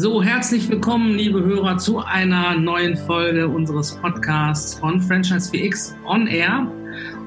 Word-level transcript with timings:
So, 0.00 0.22
herzlich 0.22 0.68
willkommen, 0.68 1.14
liebe 1.14 1.42
Hörer, 1.42 1.76
zu 1.76 1.98
einer 1.98 2.54
neuen 2.54 2.96
Folge 2.96 3.48
unseres 3.48 3.96
Podcasts 3.96 4.78
von 4.78 5.00
Franchise 5.00 5.50
4X 5.50 5.96
On 6.06 6.28
Air. 6.28 6.70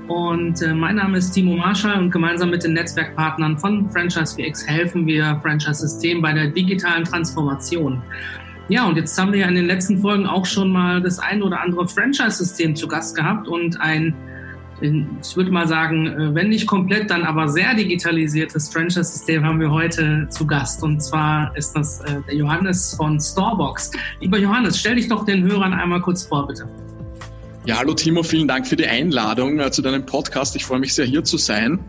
Und 0.08 0.62
äh, 0.62 0.73
mein 0.73 0.96
Name 0.96 1.18
ist 1.18 1.32
Timo 1.32 1.58
Marschall 1.58 2.00
und 2.00 2.12
gemeinsam 2.12 2.50
mit 2.50 2.64
den 2.64 2.72
Netzwerkpartnern 2.72 3.58
von 3.58 3.92
Franchise 3.92 4.38
4X 4.38 4.66
helfen 4.66 5.05
wir 5.05 5.38
Franchise 5.44 5.86
System 5.86 6.22
bei 6.22 6.32
der 6.32 6.48
digitalen 6.48 7.04
Transformation. 7.04 8.02
Ja, 8.70 8.88
und 8.88 8.96
jetzt 8.96 9.20
haben 9.20 9.34
wir 9.34 9.42
ja 9.42 9.48
in 9.50 9.56
den 9.56 9.66
letzten 9.66 9.98
Folgen 9.98 10.26
auch 10.26 10.46
schon 10.46 10.72
mal 10.72 11.02
das 11.02 11.20
ein 11.20 11.44
oder 11.44 11.60
andere 11.60 11.86
Franchise-System 11.86 12.74
zu 12.78 12.88
Gast 12.88 13.18
gehabt 13.18 13.50
und 13.50 13.82
ein 13.82 14.16
ich 14.81 15.35
würde 15.35 15.52
mal 15.52 15.67
sagen, 15.67 16.08
äh, 16.08 16.35
wenn 16.35 16.49
nicht 16.49 16.67
komplett, 16.67 17.09
dann 17.09 17.23
aber 17.23 17.48
sehr 17.48 17.73
digitalisiertes 17.76 18.70
Franchise-System 18.70 19.45
haben 19.45 19.59
wir 19.59 19.70
heute 19.70 20.27
zu 20.30 20.45
Gast. 20.45 20.84
Und 20.84 21.02
zwar 21.02 21.55
ist 21.55 21.73
das 21.73 22.02
äh, 22.02 22.22
der 22.27 22.35
Johannes 22.35 22.95
von 22.95 23.20
Storebox. 23.20 23.91
Lieber 24.20 24.38
Johannes, 24.38 24.80
stell 24.80 24.95
dich 24.95 25.08
doch 25.08 25.25
den 25.25 25.44
Hörern 25.44 25.73
einmal 25.73 26.02
kurz 26.02 26.23
vor, 26.23 26.48
bitte. 26.48 26.67
Ja, 27.66 27.77
hallo 27.77 27.94
Timo, 27.94 28.23
vielen 28.23 28.48
Dank 28.48 28.66
für 28.66 28.75
die 28.75 28.88
Einladung 28.88 29.59
äh, 29.59 29.72
zu 29.72 29.81
deinem 29.81 30.05
Podcast. 30.05 30.55
Ich 30.55 30.66
freue 30.66 30.80
mich 30.80 30.95
sehr, 30.95 31.05
hier 31.05 31.23
zu 31.23 31.38
sein. 31.38 31.80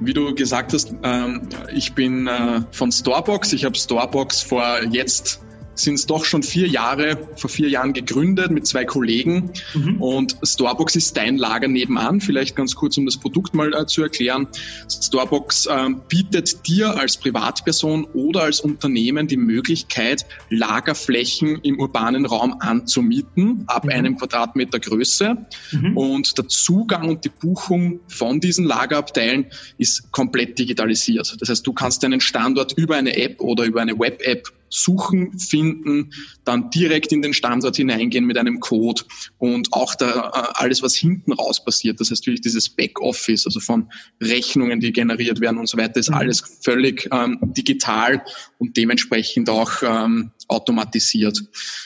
Wie 0.00 0.12
du 0.12 0.34
gesagt 0.34 0.74
hast, 0.74 0.94
ähm, 1.02 1.48
ich 1.74 1.94
bin 1.94 2.30
von 2.70 2.92
Storebox. 2.92 3.52
Ich 3.52 3.64
habe 3.64 3.76
Storebox 3.76 4.42
vor 4.42 4.80
jetzt 4.90 5.40
sind 5.78 5.94
es 5.94 6.06
doch 6.06 6.24
schon 6.24 6.42
vier 6.42 6.66
Jahre, 6.66 7.18
vor 7.36 7.50
vier 7.50 7.68
Jahren 7.68 7.92
gegründet 7.92 8.50
mit 8.50 8.66
zwei 8.66 8.84
Kollegen. 8.84 9.50
Mhm. 9.74 10.02
Und 10.02 10.36
Storebox 10.42 10.96
ist 10.96 11.16
dein 11.16 11.38
Lager 11.38 11.68
nebenan. 11.68 12.20
Vielleicht 12.20 12.56
ganz 12.56 12.74
kurz, 12.74 12.96
um 12.98 13.06
das 13.06 13.16
Produkt 13.16 13.54
mal 13.54 13.72
äh, 13.74 13.86
zu 13.86 14.02
erklären. 14.02 14.48
Storebox 14.90 15.66
äh, 15.66 15.90
bietet 16.08 16.66
dir 16.66 16.98
als 16.98 17.16
Privatperson 17.16 18.04
oder 18.12 18.42
als 18.42 18.60
Unternehmen 18.60 19.28
die 19.28 19.36
Möglichkeit, 19.36 20.26
Lagerflächen 20.50 21.60
im 21.62 21.78
urbanen 21.78 22.26
Raum 22.26 22.56
anzumieten, 22.60 23.64
ab 23.66 23.84
mhm. 23.84 23.90
einem 23.90 24.18
Quadratmeter 24.18 24.80
Größe. 24.80 25.36
Mhm. 25.72 25.96
Und 25.96 26.38
der 26.38 26.48
Zugang 26.48 27.08
und 27.08 27.24
die 27.24 27.30
Buchung 27.30 28.00
von 28.08 28.40
diesen 28.40 28.64
Lagerabteilen 28.64 29.46
ist 29.78 30.10
komplett 30.10 30.58
digitalisiert. 30.58 31.36
Das 31.40 31.48
heißt, 31.48 31.66
du 31.66 31.72
kannst 31.72 32.02
deinen 32.02 32.20
Standort 32.20 32.72
über 32.72 32.96
eine 32.96 33.16
App 33.16 33.40
oder 33.40 33.64
über 33.64 33.80
eine 33.80 33.98
Web-App 33.98 34.52
suchen, 34.70 35.38
finden, 35.38 36.10
dann 36.44 36.70
direkt 36.70 37.12
in 37.12 37.22
den 37.22 37.34
Standort 37.34 37.76
hineingehen 37.76 38.24
mit 38.24 38.38
einem 38.38 38.60
Code 38.60 39.02
und 39.38 39.72
auch 39.72 39.94
da, 39.94 40.30
äh, 40.34 40.62
alles, 40.62 40.82
was 40.82 40.94
hinten 40.94 41.32
raus 41.32 41.64
passiert, 41.64 42.00
das 42.00 42.10
heißt 42.10 42.26
wirklich 42.26 42.40
dieses 42.40 42.68
Backoffice, 42.68 43.46
also 43.46 43.60
von 43.60 43.90
Rechnungen, 44.20 44.80
die 44.80 44.92
generiert 44.92 45.40
werden 45.40 45.58
und 45.58 45.68
so 45.68 45.78
weiter, 45.78 46.00
ist 46.00 46.10
mhm. 46.10 46.16
alles 46.16 46.42
völlig 46.62 47.08
ähm, 47.12 47.38
digital 47.42 48.22
und 48.58 48.76
dementsprechend 48.76 49.48
auch 49.50 49.70
ähm, 49.82 50.32
automatisiert. 50.48 51.42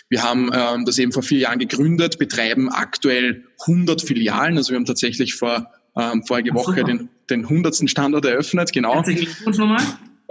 Wir 0.08 0.22
haben 0.22 0.50
ähm, 0.52 0.84
das 0.84 0.98
eben 0.98 1.12
vor 1.12 1.22
vier 1.22 1.39
Jahren 1.39 1.58
gegründet, 1.58 2.19
betreiben 2.19 2.69
aktuell 2.69 3.44
100 3.67 4.02
Filialen, 4.02 4.56
also 4.56 4.70
wir 4.70 4.77
haben 4.77 4.86
tatsächlich 4.86 5.34
vor 5.34 5.67
ähm, 5.96 6.22
vorige 6.27 6.55
Woche 6.55 6.84
den, 6.84 7.11
den 7.28 7.42
100. 7.42 7.89
Standort 7.89 8.24
eröffnet, 8.24 8.72
genau. 8.72 8.94
Herzlichen 8.94 9.27
Glückwunsch 9.27 9.58
nochmal. 9.58 9.83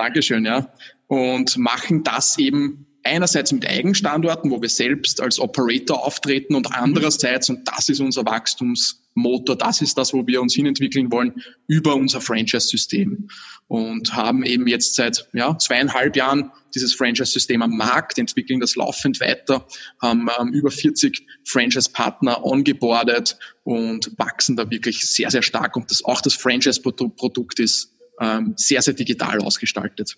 Dankeschön, 0.01 0.45
ja. 0.45 0.67
Und 1.05 1.57
machen 1.57 2.03
das 2.03 2.39
eben 2.39 2.87
einerseits 3.03 3.51
mit 3.51 3.67
Eigenstandorten, 3.67 4.49
wo 4.49 4.59
wir 4.59 4.69
selbst 4.69 5.21
als 5.21 5.39
Operator 5.39 6.03
auftreten 6.03 6.55
und 6.55 6.73
andererseits, 6.73 7.49
und 7.51 7.67
das 7.67 7.87
ist 7.87 7.99
unser 7.99 8.25
Wachstumsmotor, 8.25 9.55
das 9.55 9.83
ist 9.83 9.99
das, 9.99 10.11
wo 10.11 10.25
wir 10.25 10.41
uns 10.41 10.55
hinentwickeln 10.55 11.11
wollen, 11.11 11.43
über 11.67 11.95
unser 11.95 12.19
Franchise-System. 12.19 13.27
Und 13.67 14.15
haben 14.15 14.43
eben 14.43 14.65
jetzt 14.65 14.95
seit 14.95 15.27
ja, 15.33 15.55
zweieinhalb 15.55 16.15
Jahren 16.15 16.51
dieses 16.73 16.95
Franchise-System 16.95 17.61
am 17.61 17.77
Markt, 17.77 18.17
entwickeln 18.17 18.59
das 18.59 18.75
laufend 18.75 19.21
weiter, 19.21 19.67
haben 20.01 20.27
ähm, 20.39 20.49
über 20.51 20.71
40 20.71 21.27
Franchise-Partner 21.45 22.43
ongeboardet 22.43 23.37
und 23.63 24.11
wachsen 24.17 24.55
da 24.55 24.69
wirklich 24.71 25.05
sehr, 25.05 25.29
sehr 25.29 25.43
stark. 25.43 25.75
Und 25.75 25.91
das, 25.91 26.03
auch 26.03 26.21
das 26.21 26.33
Franchise-Produkt 26.33 27.59
ist 27.59 27.91
ähm, 28.19 28.53
sehr, 28.55 28.81
sehr 28.81 28.93
digital 28.93 29.39
ausgestaltet. 29.39 30.17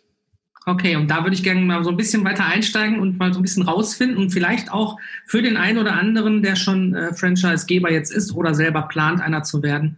Okay, 0.66 0.96
und 0.96 1.10
da 1.10 1.24
würde 1.24 1.36
ich 1.36 1.44
gerne 1.44 1.60
mal 1.60 1.84
so 1.84 1.90
ein 1.90 1.98
bisschen 1.98 2.24
weiter 2.24 2.46
einsteigen 2.46 3.00
und 3.00 3.18
mal 3.18 3.34
so 3.34 3.40
ein 3.40 3.42
bisschen 3.42 3.64
rausfinden 3.64 4.18
und 4.18 4.30
vielleicht 4.30 4.72
auch 4.72 4.98
für 5.26 5.42
den 5.42 5.58
einen 5.58 5.78
oder 5.78 5.94
anderen, 5.94 6.42
der 6.42 6.56
schon 6.56 6.96
äh, 6.96 7.14
Franchise-Geber 7.14 7.92
jetzt 7.92 8.12
ist 8.12 8.34
oder 8.34 8.54
selber 8.56 8.84
plant, 8.84 9.20
einer 9.20 9.44
zu 9.44 9.62
werden, 9.62 9.98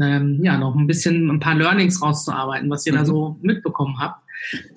ähm, 0.00 0.40
ja, 0.42 0.58
noch 0.58 0.74
ein 0.74 0.88
bisschen 0.88 1.30
ein 1.30 1.38
paar 1.38 1.54
Learnings 1.54 2.02
rauszuarbeiten, 2.02 2.68
was 2.68 2.84
ihr 2.84 2.94
mhm. 2.94 2.96
da 2.96 3.04
so 3.04 3.38
mitbekommen 3.42 4.00
habt. 4.00 4.22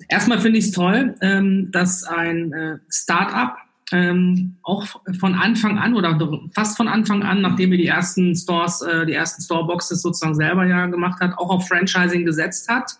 Erstmal 0.08 0.38
finde 0.38 0.58
ich 0.58 0.66
es 0.66 0.70
toll, 0.70 1.16
ähm, 1.22 1.70
dass 1.72 2.04
ein 2.04 2.52
äh, 2.52 2.78
Start-up 2.88 3.56
ähm, 3.92 4.56
auch 4.62 4.86
von 5.20 5.34
Anfang 5.34 5.78
an 5.78 5.94
oder 5.94 6.18
fast 6.54 6.76
von 6.76 6.88
Anfang 6.88 7.22
an, 7.22 7.40
nachdem 7.40 7.70
wir 7.70 7.78
die 7.78 7.86
ersten 7.86 8.34
Stores, 8.34 8.82
äh, 8.82 9.06
die 9.06 9.12
ersten 9.12 9.42
Storeboxes 9.42 10.02
sozusagen 10.02 10.34
selber 10.34 10.66
ja 10.66 10.86
gemacht 10.86 11.20
hat, 11.20 11.38
auch 11.38 11.50
auf 11.50 11.68
Franchising 11.68 12.24
gesetzt 12.24 12.68
hat. 12.68 12.98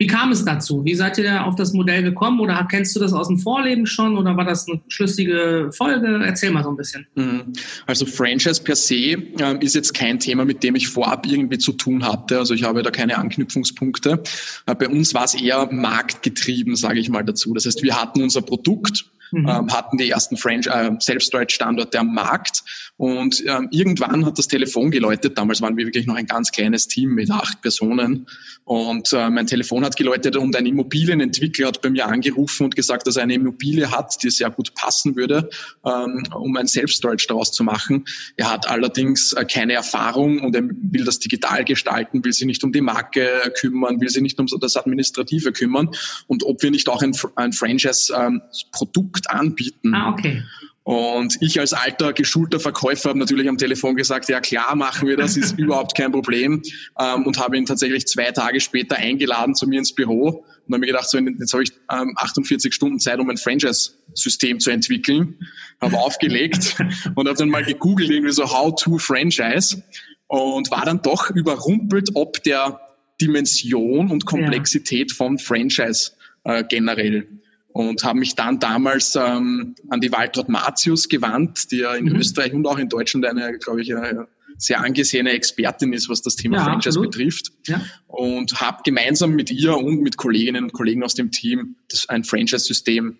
Wie 0.00 0.06
kam 0.06 0.30
es 0.30 0.44
dazu? 0.44 0.84
Wie 0.84 0.94
seid 0.94 1.18
ihr 1.18 1.24
da 1.24 1.42
auf 1.42 1.56
das 1.56 1.72
Modell 1.72 2.04
gekommen 2.04 2.38
oder 2.38 2.64
kennst 2.70 2.94
du 2.94 3.00
das 3.00 3.12
aus 3.12 3.26
dem 3.26 3.38
Vorleben 3.38 3.84
schon 3.84 4.16
oder 4.16 4.36
war 4.36 4.44
das 4.44 4.68
eine 4.68 4.80
schlüssige 4.86 5.70
Folge? 5.76 6.20
Erzähl 6.24 6.52
mal 6.52 6.62
so 6.62 6.70
ein 6.70 6.76
bisschen. 6.76 7.04
Mhm. 7.16 7.52
Also 7.86 8.06
Franchise 8.06 8.62
per 8.62 8.76
se 8.76 8.94
äh, 8.94 9.58
ist 9.60 9.74
jetzt 9.74 9.94
kein 9.94 10.20
Thema, 10.20 10.44
mit 10.44 10.62
dem 10.62 10.76
ich 10.76 10.86
vorab 10.86 11.26
irgendwie 11.26 11.58
zu 11.58 11.72
tun 11.72 12.04
hatte. 12.04 12.38
Also 12.38 12.54
ich 12.54 12.62
habe 12.62 12.84
da 12.84 12.92
keine 12.92 13.18
Anknüpfungspunkte. 13.18 14.22
Äh, 14.66 14.74
bei 14.76 14.88
uns 14.88 15.14
war 15.14 15.24
es 15.24 15.34
eher 15.34 15.68
marktgetrieben, 15.72 16.76
sage 16.76 17.00
ich 17.00 17.08
mal 17.08 17.24
dazu. 17.24 17.52
Das 17.52 17.66
heißt, 17.66 17.82
wir 17.82 18.00
hatten 18.00 18.22
unser 18.22 18.42
Produkt, 18.42 19.04
mhm. 19.30 19.48
ähm, 19.48 19.72
hatten 19.72 19.98
die 19.98 20.10
ersten 20.10 20.36
Franch 20.36 20.66
äh, 20.66 20.90
Self-Storage-Standorte 21.00 21.98
am 21.98 22.14
Markt 22.14 22.62
und 22.96 23.42
ähm, 23.46 23.68
irgendwann 23.70 24.26
hat 24.26 24.38
das 24.38 24.48
Telefon 24.48 24.90
geläutet. 24.90 25.38
Damals 25.38 25.60
waren 25.60 25.76
wir 25.76 25.86
wirklich 25.86 26.06
noch 26.06 26.16
ein 26.16 26.26
ganz 26.26 26.50
kleines 26.50 26.88
Team 26.88 27.10
mit 27.10 27.30
acht 27.30 27.62
Personen 27.62 28.26
und 28.64 29.12
äh, 29.12 29.30
mein 29.30 29.46
Telefon 29.46 29.84
hat 29.84 29.96
geläutet 29.96 30.36
und 30.36 30.54
ein 30.56 30.66
Immobilienentwickler 30.66 31.68
hat 31.68 31.80
bei 31.82 31.90
mir 31.90 32.06
angerufen 32.06 32.64
und 32.64 32.76
gesagt, 32.76 33.06
dass 33.06 33.16
er 33.16 33.22
eine 33.22 33.34
Immobilie 33.34 33.90
hat, 33.90 34.22
die 34.22 34.30
sehr 34.30 34.50
gut 34.50 34.74
passen 34.74 35.16
würde, 35.16 35.48
ähm, 35.84 36.24
um 36.34 36.56
ein 36.56 36.66
Self-Storage 36.66 37.26
daraus 37.28 37.52
zu 37.52 37.64
machen. 37.64 38.04
Er 38.36 38.50
hat 38.50 38.68
allerdings 38.68 39.32
äh, 39.32 39.44
keine 39.44 39.74
Erfahrung 39.74 40.40
und 40.40 40.54
er 40.54 40.62
will 40.64 41.04
das 41.04 41.18
digital 41.18 41.64
gestalten, 41.64 42.24
will 42.24 42.32
sich 42.32 42.46
nicht 42.46 42.64
um 42.64 42.72
die 42.72 42.80
Marke 42.80 43.52
kümmern, 43.58 44.00
will 44.00 44.08
sich 44.08 44.22
nicht 44.22 44.38
um 44.38 44.46
das 44.60 44.76
Administrative 44.76 45.52
kümmern 45.52 45.90
und 46.26 46.42
ob 46.44 46.62
wir 46.62 46.70
nicht 46.70 46.88
auch 46.88 47.02
ein, 47.02 47.12
ein 47.36 47.52
Franchise-Produkt 47.52 49.17
Produkt 49.18 49.30
anbieten. 49.30 49.94
Ah, 49.94 50.10
okay. 50.10 50.42
Und 50.84 51.36
ich 51.42 51.60
als 51.60 51.74
alter, 51.74 52.14
geschulter 52.14 52.58
Verkäufer 52.58 53.10
habe 53.10 53.18
natürlich 53.18 53.46
am 53.46 53.58
Telefon 53.58 53.94
gesagt, 53.94 54.30
ja 54.30 54.40
klar 54.40 54.74
machen 54.74 55.06
wir 55.06 55.18
das, 55.18 55.36
ist 55.36 55.58
überhaupt 55.58 55.94
kein 55.94 56.12
Problem. 56.12 56.62
Ähm, 56.98 57.26
und 57.26 57.38
habe 57.38 57.58
ihn 57.58 57.66
tatsächlich 57.66 58.06
zwei 58.06 58.30
Tage 58.32 58.58
später 58.60 58.96
eingeladen 58.96 59.54
zu 59.54 59.66
mir 59.66 59.80
ins 59.80 59.94
Büro 59.94 60.46
und 60.66 60.72
habe 60.72 60.78
mir 60.78 60.86
gedacht, 60.86 61.10
so, 61.10 61.18
jetzt 61.18 61.52
habe 61.52 61.62
ich 61.62 61.72
ähm, 61.92 62.14
48 62.16 62.72
Stunden 62.72 62.98
Zeit, 63.00 63.18
um 63.18 63.28
ein 63.28 63.36
Franchise-System 63.36 64.60
zu 64.60 64.70
entwickeln. 64.70 65.38
Habe 65.82 65.98
aufgelegt 65.98 66.76
und 67.14 67.28
habe 67.28 67.36
dann 67.36 67.50
mal 67.50 67.64
gegoogelt, 67.64 68.08
irgendwie 68.08 68.32
so 68.32 68.50
How 68.50 68.74
to 68.74 68.96
Franchise 68.96 69.82
und 70.26 70.70
war 70.70 70.86
dann 70.86 71.02
doch 71.02 71.30
überrumpelt, 71.30 72.10
ob 72.14 72.42
der 72.44 72.80
Dimension 73.20 74.10
und 74.10 74.24
Komplexität 74.24 75.10
ja. 75.10 75.16
von 75.16 75.38
Franchise 75.38 76.12
äh, 76.44 76.64
generell 76.66 77.26
und 77.68 78.02
habe 78.04 78.18
mich 78.18 78.34
dann 78.34 78.58
damals 78.58 79.14
ähm, 79.16 79.74
an 79.88 80.00
die 80.00 80.10
Waltraud 80.10 80.48
Matius 80.48 81.08
gewandt, 81.08 81.70
die 81.70 81.78
ja 81.78 81.94
in 81.94 82.06
mhm. 82.06 82.16
Österreich 82.16 82.52
und 82.52 82.66
auch 82.66 82.78
in 82.78 82.88
Deutschland 82.88 83.26
eine, 83.26 83.58
glaube 83.58 83.82
ich, 83.82 83.94
eine 83.94 84.26
sehr 84.56 84.80
angesehene 84.80 85.30
Expertin 85.30 85.92
ist, 85.92 86.08
was 86.08 86.22
das 86.22 86.34
Thema 86.34 86.56
ja, 86.56 86.64
Franchise 86.64 86.98
absolut. 86.98 87.12
betrifft. 87.12 87.52
Ja. 87.66 87.80
Und 88.08 88.60
habe 88.60 88.82
gemeinsam 88.84 89.32
mit 89.32 89.50
ihr 89.50 89.76
und 89.76 90.02
mit 90.02 90.16
Kolleginnen 90.16 90.64
und 90.64 90.72
Kollegen 90.72 91.04
aus 91.04 91.14
dem 91.14 91.30
Team 91.30 91.76
das, 91.88 92.08
ein 92.08 92.24
Franchise-System 92.24 93.18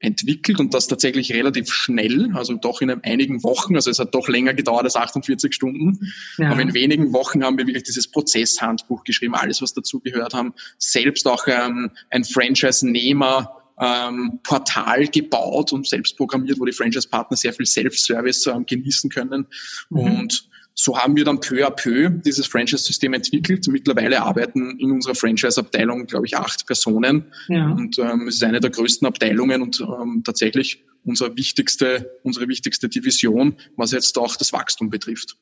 entwickelt 0.00 0.60
und 0.60 0.74
das 0.74 0.86
tatsächlich 0.86 1.32
relativ 1.32 1.72
schnell, 1.72 2.30
also 2.34 2.54
doch 2.54 2.80
in 2.80 2.90
einigen 3.02 3.42
Wochen, 3.42 3.74
also 3.74 3.90
es 3.90 3.98
hat 3.98 4.14
doch 4.14 4.28
länger 4.28 4.54
gedauert 4.54 4.84
als 4.84 4.94
48 4.94 5.52
Stunden, 5.52 6.12
ja. 6.36 6.50
aber 6.50 6.62
in 6.62 6.72
wenigen 6.72 7.12
Wochen 7.12 7.42
haben 7.42 7.58
wir 7.58 7.66
wirklich 7.66 7.82
dieses 7.82 8.08
Prozesshandbuch 8.08 9.02
geschrieben, 9.02 9.34
alles 9.34 9.60
was 9.60 9.74
dazu 9.74 9.98
gehört 9.98 10.34
haben, 10.34 10.54
selbst 10.78 11.26
auch 11.26 11.48
ähm, 11.48 11.90
ein 12.10 12.22
Franchise-Nehmer 12.22 13.57
ähm, 13.80 14.40
Portal 14.42 15.06
gebaut 15.06 15.72
und 15.72 15.86
selbst 15.86 16.16
programmiert, 16.16 16.58
wo 16.60 16.64
die 16.64 16.72
Franchise-Partner 16.72 17.36
sehr 17.36 17.52
viel 17.52 17.66
Self-Service 17.66 18.46
ähm, 18.46 18.66
genießen 18.66 19.10
können. 19.10 19.46
Mhm. 19.90 19.98
Und 19.98 20.48
so 20.80 20.96
haben 20.96 21.16
wir 21.16 21.24
dann 21.24 21.40
peu 21.40 21.66
à 21.66 21.70
peu 21.70 22.08
dieses 22.08 22.46
Franchise-System 22.46 23.12
entwickelt. 23.12 23.66
Mittlerweile 23.66 24.22
arbeiten 24.22 24.78
in 24.78 24.92
unserer 24.92 25.16
Franchise-Abteilung, 25.16 26.06
glaube 26.06 26.26
ich, 26.26 26.36
acht 26.36 26.66
Personen. 26.66 27.32
Ja. 27.48 27.72
Und 27.72 27.98
ähm, 27.98 28.28
es 28.28 28.36
ist 28.36 28.44
eine 28.44 28.60
der 28.60 28.70
größten 28.70 29.06
Abteilungen 29.06 29.60
und 29.60 29.80
ähm, 29.80 30.22
tatsächlich 30.24 30.84
unsere 31.04 31.36
wichtigste, 31.36 32.20
unsere 32.22 32.46
wichtigste 32.46 32.88
Division, 32.88 33.56
was 33.76 33.90
jetzt 33.90 34.16
auch 34.18 34.36
das 34.36 34.52
Wachstum 34.52 34.88
betrifft. 34.88 35.36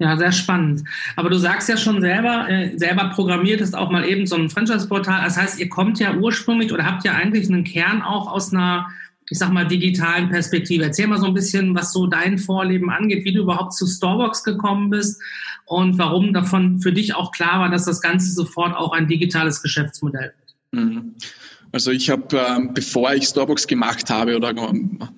Ja, 0.00 0.16
sehr 0.16 0.32
spannend. 0.32 0.82
Aber 1.14 1.28
du 1.28 1.36
sagst 1.36 1.68
ja 1.68 1.76
schon 1.76 2.00
selber, 2.00 2.48
äh, 2.48 2.76
selber 2.78 3.10
programmiert 3.10 3.60
ist 3.60 3.76
auch 3.76 3.90
mal 3.90 4.06
eben 4.06 4.26
so 4.26 4.34
ein 4.34 4.48
Franchise-Portal. 4.48 5.22
Das 5.22 5.36
heißt, 5.36 5.60
ihr 5.60 5.68
kommt 5.68 6.00
ja 6.00 6.14
ursprünglich 6.14 6.72
oder 6.72 6.86
habt 6.86 7.04
ja 7.04 7.12
eigentlich 7.12 7.50
einen 7.50 7.64
Kern 7.64 8.00
auch 8.00 8.32
aus 8.32 8.50
einer, 8.50 8.88
ich 9.28 9.38
sag 9.38 9.52
mal, 9.52 9.68
digitalen 9.68 10.30
Perspektive. 10.30 10.84
Erzähl 10.84 11.06
mal 11.06 11.18
so 11.18 11.26
ein 11.26 11.34
bisschen, 11.34 11.74
was 11.74 11.92
so 11.92 12.06
dein 12.06 12.38
Vorleben 12.38 12.88
angeht, 12.88 13.26
wie 13.26 13.34
du 13.34 13.42
überhaupt 13.42 13.74
zu 13.74 13.86
Starbucks 13.86 14.42
gekommen 14.42 14.88
bist 14.88 15.20
und 15.66 15.98
warum 15.98 16.32
davon 16.32 16.80
für 16.80 16.94
dich 16.94 17.14
auch 17.14 17.30
klar 17.30 17.60
war, 17.60 17.68
dass 17.68 17.84
das 17.84 18.00
Ganze 18.00 18.32
sofort 18.32 18.74
auch 18.74 18.92
ein 18.92 19.06
digitales 19.06 19.60
Geschäftsmodell 19.60 20.32
wird. 20.72 20.82
Mhm. 20.82 21.14
Also 21.72 21.90
ich 21.92 22.10
habe, 22.10 22.36
ähm, 22.36 22.74
bevor 22.74 23.14
ich 23.14 23.24
Starbucks 23.24 23.66
gemacht 23.66 24.10
habe 24.10 24.36
oder 24.36 24.52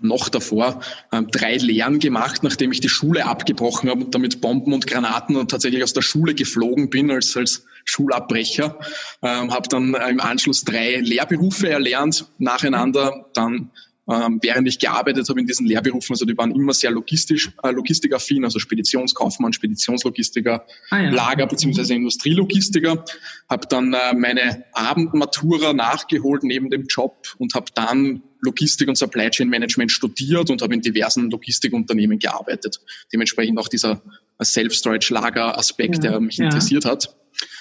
noch 0.00 0.28
davor, 0.28 0.81
ähm, 1.12 1.28
drei 1.31 1.56
Lehren 1.56 1.99
gemacht, 1.99 2.43
nachdem 2.43 2.72
ich 2.72 2.81
die 2.81 2.88
Schule 2.88 3.25
abgebrochen 3.25 3.88
habe 3.88 4.04
und 4.04 4.14
damit 4.14 4.40
Bomben 4.40 4.72
und 4.72 4.87
Granaten 4.87 5.37
und 5.37 5.50
tatsächlich 5.50 5.82
aus 5.82 5.93
der 5.93 6.02
Schule 6.02 6.34
geflogen 6.34 6.90
bin 6.90 7.10
als, 7.10 7.37
als 7.37 7.64
Schulabbrecher. 7.84 8.78
Ähm, 9.22 9.52
habe 9.52 9.69
dann 9.69 9.94
im 9.94 10.20
Anschluss 10.20 10.64
drei 10.64 10.96
Lehrberufe 10.96 11.69
erlernt, 11.70 12.26
nacheinander, 12.38 13.26
dann 13.34 13.70
ähm, 14.10 14.40
während 14.43 14.66
ich 14.66 14.78
gearbeitet 14.78 15.28
habe 15.28 15.40
in 15.40 15.46
diesen 15.46 15.66
Lehrberufen, 15.66 16.14
also 16.14 16.25
die 16.25 16.37
waren 16.37 16.50
immer 16.50 16.75
sehr 16.75 16.90
logistisch, 16.90 17.52
äh, 17.62 17.70
logistikaffin, 17.70 18.44
also 18.44 18.58
Speditionskaufmann, 18.58 19.52
Speditionslogistiker, 19.52 20.66
ah, 20.90 21.00
ja. 21.00 21.10
Lager 21.10 21.46
bzw. 21.46 21.94
Industrielogistiker, 21.94 23.04
habe 23.49 23.66
dann 23.69 23.94
äh, 23.94 24.14
meine 24.14 24.64
Abendmatura 24.72 25.72
nachgeholt 25.72 26.43
neben 26.43 26.70
dem 26.70 26.87
Job 26.87 27.28
und 27.38 27.54
habe 27.54 27.66
dann 27.75 28.22
Logistik 28.40 28.88
und 28.88 28.96
Supply 28.96 29.31
Chain 29.31 29.49
Management 29.49 29.93
studiert 29.93 30.50
und 30.50 30.62
habe 30.62 30.75
in 30.75 30.81
diversen 30.81 31.31
Logistikunternehmen 31.31 32.19
gearbeitet. 32.19 32.81
Dementsprechend 33.12 33.58
auch 33.58 33.69
dieser 33.69 34.02
Self-Storage-Lager-Aspekt, 34.43 36.02
ja, 36.05 36.10
der 36.10 36.20
mich 36.20 36.38
ja. 36.38 36.46
interessiert 36.46 36.84
hat. 36.84 37.16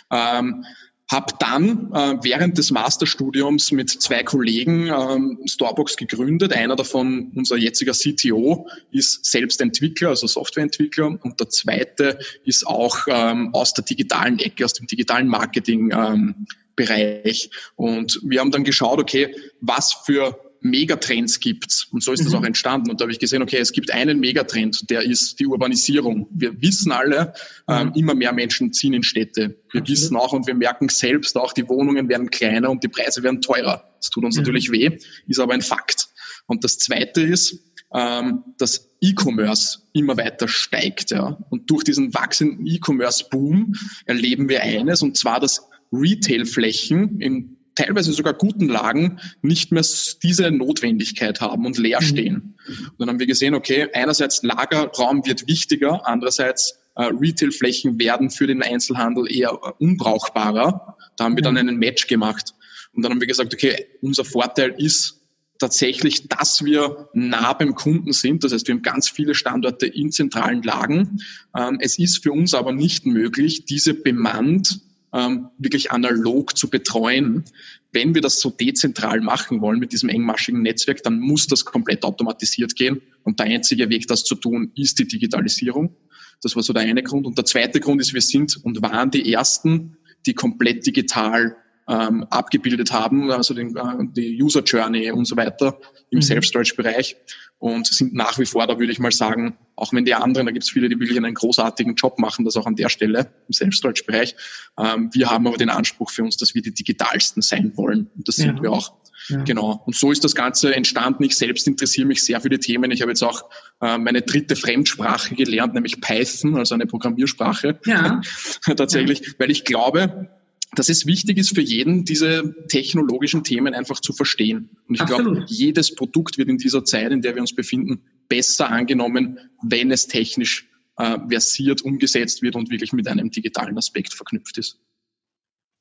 Ähm, 0.10 0.66
habe 1.12 1.34
dann 1.40 1.92
äh, 1.94 2.16
während 2.22 2.58
des 2.58 2.72
Masterstudiums 2.72 3.72
mit 3.72 3.90
zwei 3.90 4.24
Kollegen 4.24 4.88
ähm, 4.88 5.40
Starbucks 5.46 5.98
gegründet. 5.98 6.54
Einer 6.54 6.78
davon, 6.78 7.32
unser 7.36 7.58
jetziger 7.58 7.92
CTO, 7.92 8.68
ist 8.92 9.26
selbst 9.26 9.60
Entwickler, 9.60 10.10
also 10.10 10.26
Softwareentwickler. 10.28 11.20
Und 11.22 11.40
der 11.40 11.50
zweite 11.50 12.18
ist 12.46 12.66
auch 12.66 12.98
ähm, 13.08 13.50
aus 13.54 13.74
der 13.74 13.84
digitalen 13.84 14.40
Ecke, 14.40 14.64
aus 14.64 14.74
dem 14.74 14.88
digitalen 14.88 15.28
Marketing 15.28 15.92
ähm, 15.92 16.48
Bereich. 16.78 17.50
Und 17.76 18.20
wir 18.24 18.40
haben 18.40 18.52
dann 18.52 18.64
geschaut, 18.64 19.00
okay, 19.00 19.36
was 19.60 19.94
für 19.94 20.51
Megatrends 20.62 21.40
gibt's. 21.40 21.88
Und 21.92 22.04
so 22.04 22.14
ist 22.14 22.22
mhm. 22.22 22.26
das 22.26 22.34
auch 22.36 22.44
entstanden. 22.44 22.92
Und 22.92 23.02
da 23.02 23.04
habe 23.04 23.12
ich 23.12 23.20
gesehen, 23.20 23.42
okay, 23.42 23.58
es 23.58 23.72
gibt 23.72 23.92
einen 23.92 24.20
Megatrend, 24.20 24.90
der 24.90 25.02
ist 25.02 25.40
die 25.40 25.48
Urbanisierung. 25.48 26.28
Wir 26.32 26.62
wissen 26.62 26.92
alle, 26.92 27.34
ähm, 27.68 27.88
mhm. 27.88 27.94
immer 27.96 28.16
mehr 28.16 28.32
Menschen 28.32 28.72
ziehen 28.72 28.94
in 28.94 29.04
Städte. 29.04 29.58
Wir 29.72 29.82
Absolut. 29.82 29.90
wissen 29.90 30.18
auch 30.18 30.34
und 30.34 30.48
wir 30.48 30.54
merken 30.54 30.88
selbst 30.90 31.36
auch, 31.36 31.54
die 31.54 31.68
Wohnungen 31.68 32.08
werden 32.10 32.30
kleiner 32.30 32.70
und 32.70 32.84
die 32.84 32.90
Preise 32.90 33.24
werden 33.24 33.42
teurer. 33.42 33.92
Das 33.98 34.10
tut 34.12 34.24
uns 34.24 34.36
mhm. 34.36 34.44
natürlich 34.44 34.72
weh, 34.72 34.98
ist 35.28 35.40
aber 35.40 35.54
ein 35.54 35.62
Fakt. 35.62 36.10
Und 36.46 36.64
das 36.64 36.78
Zweite 36.78 37.22
ist, 37.22 37.60
ähm, 37.94 38.44
dass 38.58 38.90
E-Commerce 39.02 39.80
immer 39.94 40.16
weiter 40.16 40.48
steigt. 40.48 41.12
Ja. 41.12 41.38
Und 41.50 41.70
durch 41.72 41.84
diesen 41.84 42.14
wachsenden 42.14 42.68
E-Commerce-Boom 42.68 43.74
erleben 44.06 44.48
wir 44.48 44.62
eines, 44.62 45.02
und 45.02 45.18
zwar, 45.18 45.40
dass 45.40 45.68
Retail-Flächen 45.92 47.20
in 47.20 47.58
teilweise 47.76 48.14
sogar 48.14 48.34
guten 48.34 48.68
Lagen 48.68 49.20
nicht 49.42 49.72
mehr 49.72 49.86
diese 50.24 50.52
Notwendigkeit 50.52 51.42
haben 51.42 51.66
und 51.66 51.78
leer 51.78 52.02
mhm. 52.02 52.06
stehen. 52.06 52.56
Und 52.68 53.00
dann 53.00 53.10
haben 53.10 53.20
wir 53.20 53.28
gesehen, 53.28 53.54
okay, 53.54 53.88
einerseits 53.94 54.44
Lagerraum 54.44 55.26
wird 55.26 55.48
wichtiger, 55.48 56.08
andererseits 56.08 56.80
äh, 56.96 57.04
Retailflächen 57.04 58.00
werden 58.00 58.30
für 58.30 58.48
den 58.48 58.62
Einzelhandel 58.62 59.32
eher 59.32 59.52
äh, 59.52 59.72
unbrauchbarer. 59.80 60.98
Da 61.18 61.24
haben 61.24 61.36
wir 61.36 61.44
dann 61.44 61.54
mhm. 61.54 61.60
einen 61.60 61.78
Match 61.78 62.08
gemacht. 62.08 62.54
Und 62.94 63.04
dann 63.04 63.12
haben 63.14 63.22
wir 63.22 63.28
gesagt, 63.28 63.54
okay, 63.54 63.88
unser 64.02 64.26
Vorteil 64.26 64.76
ist 64.78 65.22
tatsächlich, 65.62 66.28
dass 66.28 66.66
wir 66.66 67.10
nah 67.14 67.54
beim 67.54 67.76
Kunden 67.76 68.12
sind. 68.12 68.44
Das 68.44 68.52
heißt, 68.52 68.68
wir 68.68 68.76
haben 68.76 68.82
ganz 68.82 69.08
viele 69.10 69.36
Standorte 69.36 69.86
in 69.86 70.12
zentralen 70.12 70.64
Lagen. 70.64 71.22
Ähm, 71.56 71.78
es 71.80 72.00
ist 72.00 72.24
für 72.24 72.32
uns 72.32 72.54
aber 72.54 72.74
nicht 72.74 73.06
möglich, 73.06 73.66
diese 73.66 73.94
bemannt 73.94 74.82
ähm, 75.14 75.50
wirklich 75.58 75.92
analog 75.92 76.58
zu 76.58 76.70
betreuen. 76.70 77.44
Wenn 77.92 78.16
wir 78.16 78.22
das 78.22 78.40
so 78.40 78.50
dezentral 78.50 79.22
machen 79.22 79.62
wollen 79.62 79.80
mit 79.80 79.92
diesem 79.92 80.10
engmaschigen 80.10 80.62
Netzwerk, 80.62 81.04
dann 81.04 81.20
muss 81.20 81.48
das 81.48 81.66
komplett 81.66 82.04
automatisiert 82.04 82.76
gehen. 82.76 83.02
Und 83.24 83.40
der 83.40 83.48
einzige 83.48 83.90
Weg, 83.90 84.08
das 84.08 84.24
zu 84.24 84.36
tun, 84.36 84.72
ist 84.76 85.00
die 85.00 85.08
Digitalisierung. 85.08 85.96
Das 86.42 86.56
war 86.56 86.64
so 86.64 86.74
der 86.74 86.84
eine 86.84 87.04
Grund. 87.04 87.28
Und 87.28 87.38
der 87.38 87.46
zweite 87.46 87.80
Grund 87.80 88.02
ist, 88.02 88.14
wir 88.14 88.22
sind 88.22 88.58
und 88.64 88.82
waren 88.82 89.12
die 89.12 89.32
Ersten, 89.32 89.98
die 90.26 90.34
komplett 90.34 90.86
digital 90.86 91.56
ähm, 91.92 92.26
abgebildet 92.30 92.94
haben, 92.94 93.30
also 93.32 93.54
den, 93.54 93.76
äh, 93.76 93.82
die 94.16 94.42
User 94.42 94.64
Journey 94.64 95.12
und 95.12 95.26
so 95.26 95.36
weiter 95.36 95.78
im 96.10 96.20
mhm. 96.20 96.22
Self-Storage-Bereich 96.22 97.18
und 97.60 97.86
sind 97.86 98.14
nach 98.14 98.40
wie 98.40 98.46
vor, 98.46 98.66
da 98.66 98.80
würde 98.80 98.92
ich 98.94 99.00
mal 99.00 99.12
sagen, 99.12 99.58
auch 99.76 99.92
wenn 99.92 100.06
die 100.06 100.14
anderen, 100.14 100.46
da 100.46 100.52
gibt 100.54 100.64
es 100.64 100.70
viele, 100.70 100.88
die 100.88 101.00
wirklich 101.00 101.18
einen 101.18 101.34
großartigen 101.34 101.96
Job 101.96 102.18
machen, 102.18 102.46
das 102.46 102.56
auch 102.56 102.66
an 102.66 102.76
der 102.76 102.90
Stelle 102.90 103.32
im 103.48 103.54
Self-Storage-Bereich. 103.54 104.36
Ähm, 104.80 105.10
wir 105.12 105.30
haben 105.30 105.46
aber 105.48 105.58
den 105.58 105.70
Anspruch 105.70 106.12
für 106.12 106.24
uns, 106.24 106.38
dass 106.38 106.56
wir 106.56 106.62
die 106.62 106.74
digitalsten 106.74 107.42
sein 107.42 107.74
wollen 107.76 108.10
und 108.16 108.28
das 108.28 108.38
sind 108.38 108.58
ja. 108.58 108.64
wir 108.64 108.72
auch. 108.72 108.94
Ja. 109.28 109.44
Genau. 109.44 109.84
Und 109.86 109.96
so 109.96 110.12
ist 110.12 110.24
das 110.24 110.34
Ganze 110.34 110.74
entstanden. 110.74 111.24
Ich 111.24 111.36
selbst 111.36 111.68
interessiere 111.68 112.08
mich 112.08 112.24
sehr 112.24 112.42
für 112.42 112.50
die 112.50 112.58
Themen. 112.58 112.90
Ich 112.90 113.02
habe 113.02 113.12
jetzt 113.12 113.22
auch 113.22 113.44
äh, 113.80 113.98
meine 114.00 114.24
dritte 114.24 114.56
Fremdsprache 114.56 115.36
gelernt, 115.36 115.76
nämlich 115.76 116.02
Python, 116.02 116.58
also 116.58 116.74
eine 116.74 116.88
Programmiersprache. 116.88 117.80
Ja. 117.86 118.22
Tatsächlich, 118.76 119.20
ja. 119.20 119.34
weil 119.38 119.52
ich 119.52 119.64
glaube, 119.64 120.30
dass 120.76 120.90
es 120.90 121.06
wichtig 121.06 121.38
ist 121.38 121.54
für 121.54 121.62
jeden, 121.62 122.06
diese 122.06 122.56
technologischen 122.70 123.44
Themen 123.44 123.74
einfach 123.74 124.00
zu 124.00 124.14
verstehen. 124.14 124.70
Und 124.88 124.96
ich 124.96 125.06
glaube, 125.06 125.44
jedes 125.48 125.94
Produkt 125.96 126.38
wird 126.38 126.48
in 126.48 126.58
dieser 126.58 126.86
Zeit, 126.86 127.12
in 127.12 127.22
der 127.22 127.36
wir 127.36 127.42
uns 127.42 127.54
befinden, 127.54 128.02
besser 128.30 128.70
angenommen, 128.70 129.40
wenn 129.62 129.92
es 129.92 130.08
technisch 130.08 130.70
äh, 130.98 131.18
versiert 131.30 131.82
umgesetzt 131.82 132.42
wird 132.42 132.56
und 132.56 132.70
wirklich 132.70 132.94
mit 132.94 133.08
einem 133.08 133.32
digitalen 133.32 133.78
Aspekt 133.78 134.14
verknüpft 134.14 134.58
ist. 134.58 134.80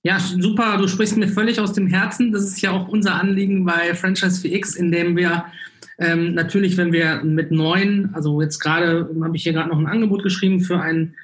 Ja, 0.02 0.18
super. 0.18 0.78
Du 0.78 0.88
sprichst 0.88 1.16
mir 1.16 1.28
völlig 1.28 1.60
aus 1.60 1.72
dem 1.72 1.86
Herzen. 1.86 2.32
Das 2.32 2.44
ist 2.44 2.60
ja 2.62 2.70
auch 2.72 2.88
unser 2.88 3.14
Anliegen 3.14 3.64
bei 3.64 3.94
Franchise 3.94 4.40
4X, 4.46 4.76
in 4.76 4.90
dem 4.90 5.16
wir 5.16 5.44
ähm, 5.98 6.34
natürlich, 6.34 6.78
wenn 6.78 6.92
wir 6.92 7.22
mit 7.22 7.50
neuen, 7.50 8.14
also 8.14 8.40
jetzt 8.40 8.58
gerade 8.58 9.10
habe 9.22 9.36
ich 9.36 9.42
hier 9.42 9.52
gerade 9.52 9.68
noch 9.68 9.78
ein 9.78 9.86
Angebot 9.86 10.22
geschrieben 10.22 10.62
für 10.62 10.80
einen 10.80 11.14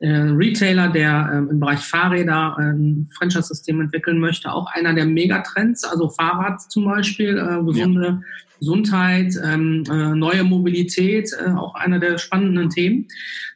äh, 0.00 0.08
Retailer, 0.10 0.88
der 0.88 1.30
äh, 1.32 1.38
im 1.38 1.60
Bereich 1.60 1.80
Fahrräder 1.80 2.56
äh, 2.58 2.62
ein 2.62 3.08
Franchise-System 3.12 3.80
entwickeln 3.80 4.18
möchte, 4.18 4.52
auch 4.52 4.66
einer 4.72 4.94
der 4.94 5.04
Megatrends, 5.04 5.84
also 5.84 6.08
Fahrrad 6.08 6.60
zum 6.70 6.86
Beispiel, 6.86 7.38
äh, 7.38 7.62
gesunde 7.64 8.06
ja. 8.06 8.20
Gesundheit, 8.58 9.34
ähm, 9.42 9.84
äh, 9.90 10.14
neue 10.14 10.44
Mobilität, 10.44 11.30
äh, 11.32 11.50
auch 11.50 11.74
einer 11.74 11.98
der 11.98 12.18
spannenden 12.18 12.70
Themen. 12.70 13.08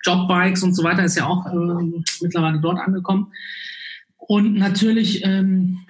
Jobbikes 0.04 0.62
und 0.62 0.75
so 0.75 0.83
weiter 0.85 1.04
ist 1.04 1.16
ja 1.16 1.26
auch 1.26 1.47
äh, 1.47 2.02
mittlerweile 2.21 2.61
dort 2.61 2.78
angekommen. 2.78 3.33
Und 4.16 4.54
natürlich 4.54 5.23
ähm, 5.25 5.80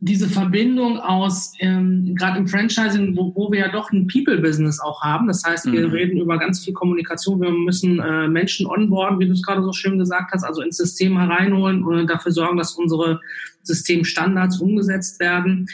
diese 0.00 0.28
Verbindung 0.28 1.00
aus, 1.00 1.52
ähm, 1.58 2.14
gerade 2.14 2.38
im 2.38 2.46
Franchising, 2.46 3.16
wo, 3.16 3.34
wo 3.34 3.50
wir 3.50 3.58
ja 3.58 3.68
doch 3.68 3.90
ein 3.90 4.06
People-Business 4.06 4.78
auch 4.78 5.02
haben. 5.02 5.26
Das 5.26 5.42
heißt, 5.44 5.72
wir 5.72 5.88
mhm. 5.88 5.92
reden 5.92 6.18
über 6.18 6.38
ganz 6.38 6.64
viel 6.64 6.72
Kommunikation. 6.72 7.40
Wir 7.40 7.50
müssen 7.50 7.98
äh, 7.98 8.28
Menschen 8.28 8.66
onboarden, 8.66 9.18
wie 9.18 9.26
du 9.26 9.32
es 9.32 9.42
gerade 9.42 9.62
so 9.62 9.72
schön 9.72 9.98
gesagt 9.98 10.30
hast, 10.32 10.44
also 10.44 10.62
ins 10.62 10.76
System 10.76 11.18
hereinholen 11.18 11.82
und 11.82 12.06
dafür 12.06 12.30
sorgen, 12.30 12.58
dass 12.58 12.74
unsere 12.74 13.20
Systemstandards 13.64 14.60
umgesetzt 14.60 15.18
werden. 15.18 15.66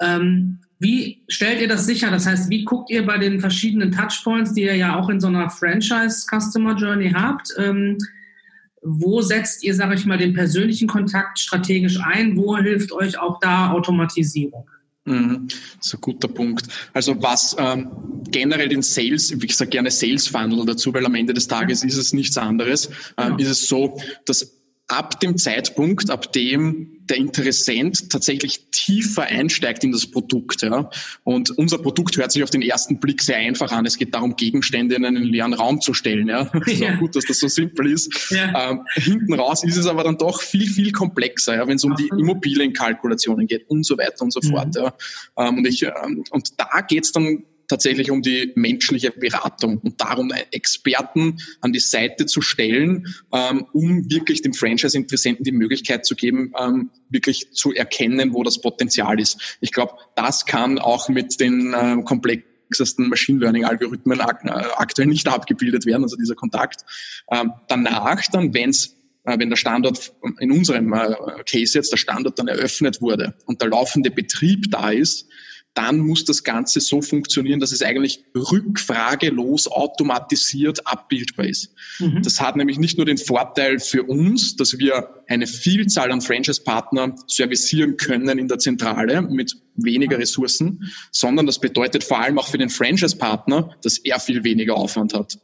Ähm, 0.00 0.58
wie 0.78 1.22
stellt 1.28 1.60
ihr 1.60 1.68
das 1.68 1.86
sicher? 1.86 2.10
Das 2.10 2.26
heißt, 2.26 2.48
wie 2.48 2.64
guckt 2.64 2.90
ihr 2.90 3.04
bei 3.04 3.18
den 3.18 3.40
verschiedenen 3.40 3.92
Touchpoints, 3.92 4.54
die 4.54 4.62
ihr 4.62 4.76
ja 4.76 4.96
auch 4.96 5.10
in 5.10 5.20
so 5.20 5.26
einer 5.26 5.50
Franchise-Customer 5.50 6.76
Journey 6.76 7.10
habt? 7.10 7.52
Ähm, 7.58 7.98
wo 8.86 9.20
setzt 9.20 9.64
ihr, 9.64 9.74
sage 9.74 9.96
ich 9.96 10.06
mal, 10.06 10.16
den 10.16 10.32
persönlichen 10.32 10.86
Kontakt 10.86 11.40
strategisch 11.40 11.98
ein? 12.00 12.36
Wo 12.36 12.56
hilft 12.56 12.92
euch 12.92 13.18
auch 13.18 13.40
da 13.40 13.72
Automatisierung? 13.72 14.68
Mhm. 15.04 15.48
Das 15.78 15.86
ist 15.86 15.94
ein 15.94 16.00
guter 16.00 16.28
Punkt. 16.28 16.66
Also 16.92 17.20
was 17.22 17.56
ähm, 17.58 17.88
generell 18.30 18.68
den 18.68 18.82
Sales, 18.82 19.30
ich 19.30 19.56
sage 19.56 19.70
gerne 19.70 19.90
Sales 19.90 20.28
Funnel 20.28 20.64
dazu, 20.66 20.94
weil 20.94 21.04
am 21.04 21.14
Ende 21.14 21.34
des 21.34 21.48
Tages 21.48 21.84
ist 21.84 21.96
es 21.96 22.12
nichts 22.12 22.38
anderes, 22.38 22.88
ähm, 23.16 23.36
ja. 23.38 23.44
ist 23.44 23.48
es 23.48 23.68
so, 23.68 23.98
dass 24.24 24.52
ab 24.88 25.18
dem 25.20 25.36
Zeitpunkt, 25.36 26.10
ab 26.10 26.32
dem 26.32 26.92
der 27.08 27.16
Interessent 27.18 28.10
tatsächlich 28.10 28.68
tiefer 28.70 29.22
einsteigt 29.22 29.84
in 29.84 29.92
das 29.92 30.06
Produkt. 30.10 30.62
Ja. 30.62 30.90
Und 31.24 31.50
unser 31.56 31.78
Produkt 31.78 32.16
hört 32.16 32.32
sich 32.32 32.42
auf 32.42 32.50
den 32.50 32.62
ersten 32.62 32.98
Blick 32.98 33.22
sehr 33.22 33.36
einfach 33.36 33.70
an. 33.72 33.86
Es 33.86 33.96
geht 33.96 34.14
darum, 34.14 34.36
Gegenstände 34.36 34.96
in 34.96 35.04
einen 35.04 35.22
leeren 35.22 35.54
Raum 35.54 35.80
zu 35.80 35.94
stellen. 35.94 36.28
Ja. 36.28 36.50
Ja. 36.76 36.96
gut, 36.96 37.16
dass 37.16 37.24
das 37.24 37.38
so 37.38 37.48
simpel 37.48 37.90
ist. 37.90 38.30
Ja. 38.30 38.70
Ähm, 38.70 38.82
hinten 38.94 39.32
raus 39.34 39.64
ist 39.64 39.76
es 39.76 39.86
aber 39.86 40.04
dann 40.04 40.18
doch 40.18 40.42
viel, 40.42 40.68
viel 40.68 40.92
komplexer, 40.92 41.54
ja, 41.54 41.66
wenn 41.66 41.76
es 41.76 41.84
um 41.84 41.94
die 41.94 42.08
Immobilienkalkulationen 42.08 43.46
geht 43.46 43.70
und 43.70 43.86
so 43.86 43.96
weiter 43.96 44.22
und 44.22 44.32
so 44.32 44.40
mhm. 44.42 44.48
fort. 44.48 44.76
Ja. 44.76 44.92
Ähm, 45.38 45.58
und, 45.58 45.66
ich, 45.66 45.82
ähm, 45.84 46.24
und 46.30 46.60
da 46.60 46.80
geht 46.86 47.04
es 47.04 47.12
dann 47.12 47.44
tatsächlich 47.68 48.10
um 48.10 48.22
die 48.22 48.52
menschliche 48.54 49.10
Beratung 49.10 49.78
und 49.78 50.00
darum, 50.00 50.32
Experten 50.50 51.38
an 51.60 51.72
die 51.72 51.80
Seite 51.80 52.26
zu 52.26 52.40
stellen, 52.40 53.14
ähm, 53.32 53.66
um 53.72 54.10
wirklich 54.10 54.42
dem 54.42 54.54
Franchise-Interessenten 54.54 55.44
die 55.44 55.52
Möglichkeit 55.52 56.06
zu 56.06 56.14
geben, 56.14 56.52
ähm, 56.60 56.90
wirklich 57.08 57.52
zu 57.52 57.72
erkennen, 57.72 58.32
wo 58.32 58.42
das 58.42 58.60
Potenzial 58.60 59.20
ist. 59.20 59.58
Ich 59.60 59.72
glaube, 59.72 59.94
das 60.14 60.46
kann 60.46 60.78
auch 60.78 61.08
mit 61.08 61.40
den 61.40 61.72
äh, 61.74 62.02
komplexesten 62.04 63.08
Machine 63.08 63.40
Learning-Algorithmen 63.40 64.20
äh, 64.20 64.50
aktuell 64.76 65.08
nicht 65.08 65.28
abgebildet 65.28 65.86
werden, 65.86 66.02
also 66.02 66.16
dieser 66.16 66.34
Kontakt. 66.34 66.82
Ähm, 67.30 67.52
danach 67.68 68.22
dann, 68.32 68.54
wenn's 68.54 68.96
äh, 69.26 69.38
wenn 69.38 69.50
der 69.50 69.56
Standort 69.56 70.12
in 70.38 70.52
unserem 70.52 70.92
äh, 70.92 71.14
Case 71.50 71.76
jetzt 71.76 71.92
der 71.92 71.96
Standort 71.96 72.38
dann 72.38 72.48
eröffnet 72.48 73.02
wurde 73.02 73.34
und 73.46 73.60
der 73.60 73.70
laufende 73.70 74.10
Betrieb 74.10 74.70
da 74.70 74.90
ist, 74.90 75.26
dann 75.76 75.98
muss 75.98 76.24
das 76.24 76.42
Ganze 76.42 76.80
so 76.80 77.02
funktionieren, 77.02 77.60
dass 77.60 77.70
es 77.70 77.82
eigentlich 77.82 78.24
rückfragelos 78.34 79.68
automatisiert 79.68 80.86
abbildbar 80.86 81.46
ist. 81.46 81.74
Mhm. 81.98 82.22
Das 82.22 82.40
hat 82.40 82.56
nämlich 82.56 82.78
nicht 82.78 82.96
nur 82.96 83.04
den 83.04 83.18
Vorteil 83.18 83.78
für 83.78 84.02
uns, 84.04 84.56
dass 84.56 84.78
wir 84.78 85.22
eine 85.28 85.46
Vielzahl 85.46 86.10
an 86.10 86.22
Franchise-Partner 86.22 87.14
servicieren 87.26 87.98
können 87.98 88.38
in 88.38 88.48
der 88.48 88.58
Zentrale 88.58 89.20
mit 89.22 89.56
weniger 89.74 90.18
Ressourcen, 90.18 90.90
sondern 91.10 91.46
das 91.46 91.58
bedeutet 91.58 92.04
vor 92.04 92.20
allem 92.20 92.38
auch 92.38 92.48
für 92.48 92.58
den 92.58 92.70
Franchise-Partner, 92.70 93.76
dass 93.82 93.98
er 93.98 94.18
viel 94.18 94.44
weniger 94.44 94.76
Aufwand 94.76 95.12
hat. 95.12 95.38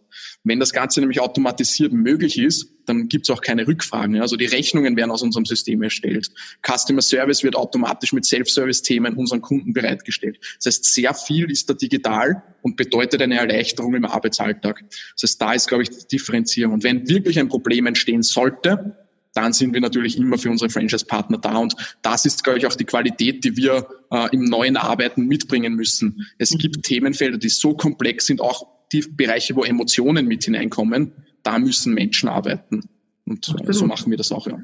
Wenn 0.44 0.58
das 0.58 0.72
Ganze 0.72 1.00
nämlich 1.00 1.20
automatisiert 1.20 1.92
möglich 1.92 2.38
ist, 2.38 2.68
dann 2.86 3.08
gibt 3.08 3.28
es 3.28 3.30
auch 3.30 3.40
keine 3.40 3.66
Rückfragen. 3.66 4.20
Also 4.20 4.36
die 4.36 4.46
Rechnungen 4.46 4.96
werden 4.96 5.10
aus 5.10 5.22
unserem 5.22 5.44
System 5.44 5.82
erstellt. 5.82 6.30
Customer 6.66 7.02
Service 7.02 7.42
wird 7.42 7.56
automatisch 7.56 8.12
mit 8.12 8.24
Self-Service-Themen 8.24 9.14
unseren 9.14 9.40
Kunden 9.40 9.72
bereitgestellt. 9.72 10.38
Das 10.56 10.66
heißt, 10.66 10.84
sehr 10.84 11.14
viel 11.14 11.50
ist 11.50 11.68
da 11.70 11.74
digital 11.74 12.42
und 12.62 12.76
bedeutet 12.76 13.22
eine 13.22 13.38
Erleichterung 13.38 13.94
im 13.94 14.04
Arbeitsalltag. 14.04 14.82
Das 15.14 15.22
heißt, 15.22 15.42
da 15.42 15.52
ist, 15.52 15.68
glaube 15.68 15.84
ich, 15.84 15.90
die 15.90 16.06
Differenzierung. 16.16 16.74
Und 16.74 16.84
wenn 16.84 17.08
wirklich 17.08 17.38
ein 17.38 17.48
Problem 17.48 17.86
entstehen 17.86 18.22
sollte, 18.22 18.96
dann 19.34 19.52
sind 19.52 19.72
wir 19.72 19.80
natürlich 19.80 20.18
immer 20.18 20.38
für 20.38 20.50
unsere 20.50 20.70
Franchise-Partner 20.70 21.38
da. 21.38 21.56
Und 21.56 21.74
das 22.02 22.26
ist, 22.26 22.44
glaube 22.44 22.58
ich, 22.58 22.66
auch 22.66 22.74
die 22.74 22.84
Qualität, 22.84 23.44
die 23.44 23.56
wir 23.56 23.86
äh, 24.10 24.28
im 24.32 24.44
neuen 24.44 24.76
Arbeiten 24.76 25.26
mitbringen 25.26 25.74
müssen. 25.74 26.26
Es 26.38 26.50
gibt 26.58 26.82
Themenfelder, 26.82 27.38
die 27.38 27.48
so 27.48 27.74
komplex 27.74 28.26
sind, 28.26 28.40
auch 28.40 28.66
die 28.92 29.00
Bereiche, 29.00 29.56
wo 29.56 29.64
Emotionen 29.64 30.26
mit 30.26 30.44
hineinkommen, 30.44 31.12
da 31.42 31.58
müssen 31.58 31.94
Menschen 31.94 32.28
arbeiten. 32.28 32.82
Und 33.26 33.48
äh, 33.48 33.52
Absolut. 33.52 33.74
so 33.74 33.86
machen 33.86 34.10
wir 34.10 34.18
das 34.18 34.32
auch, 34.32 34.46
ja. 34.46 34.58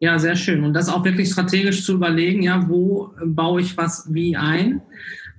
Ja, 0.00 0.18
sehr 0.18 0.36
schön. 0.36 0.64
Und 0.64 0.74
das 0.74 0.88
auch 0.88 1.04
wirklich 1.04 1.30
strategisch 1.30 1.84
zu 1.84 1.94
überlegen, 1.94 2.42
ja, 2.42 2.68
wo 2.68 3.12
baue 3.24 3.60
ich 3.60 3.76
was 3.76 4.06
wie 4.12 4.36
ein? 4.36 4.82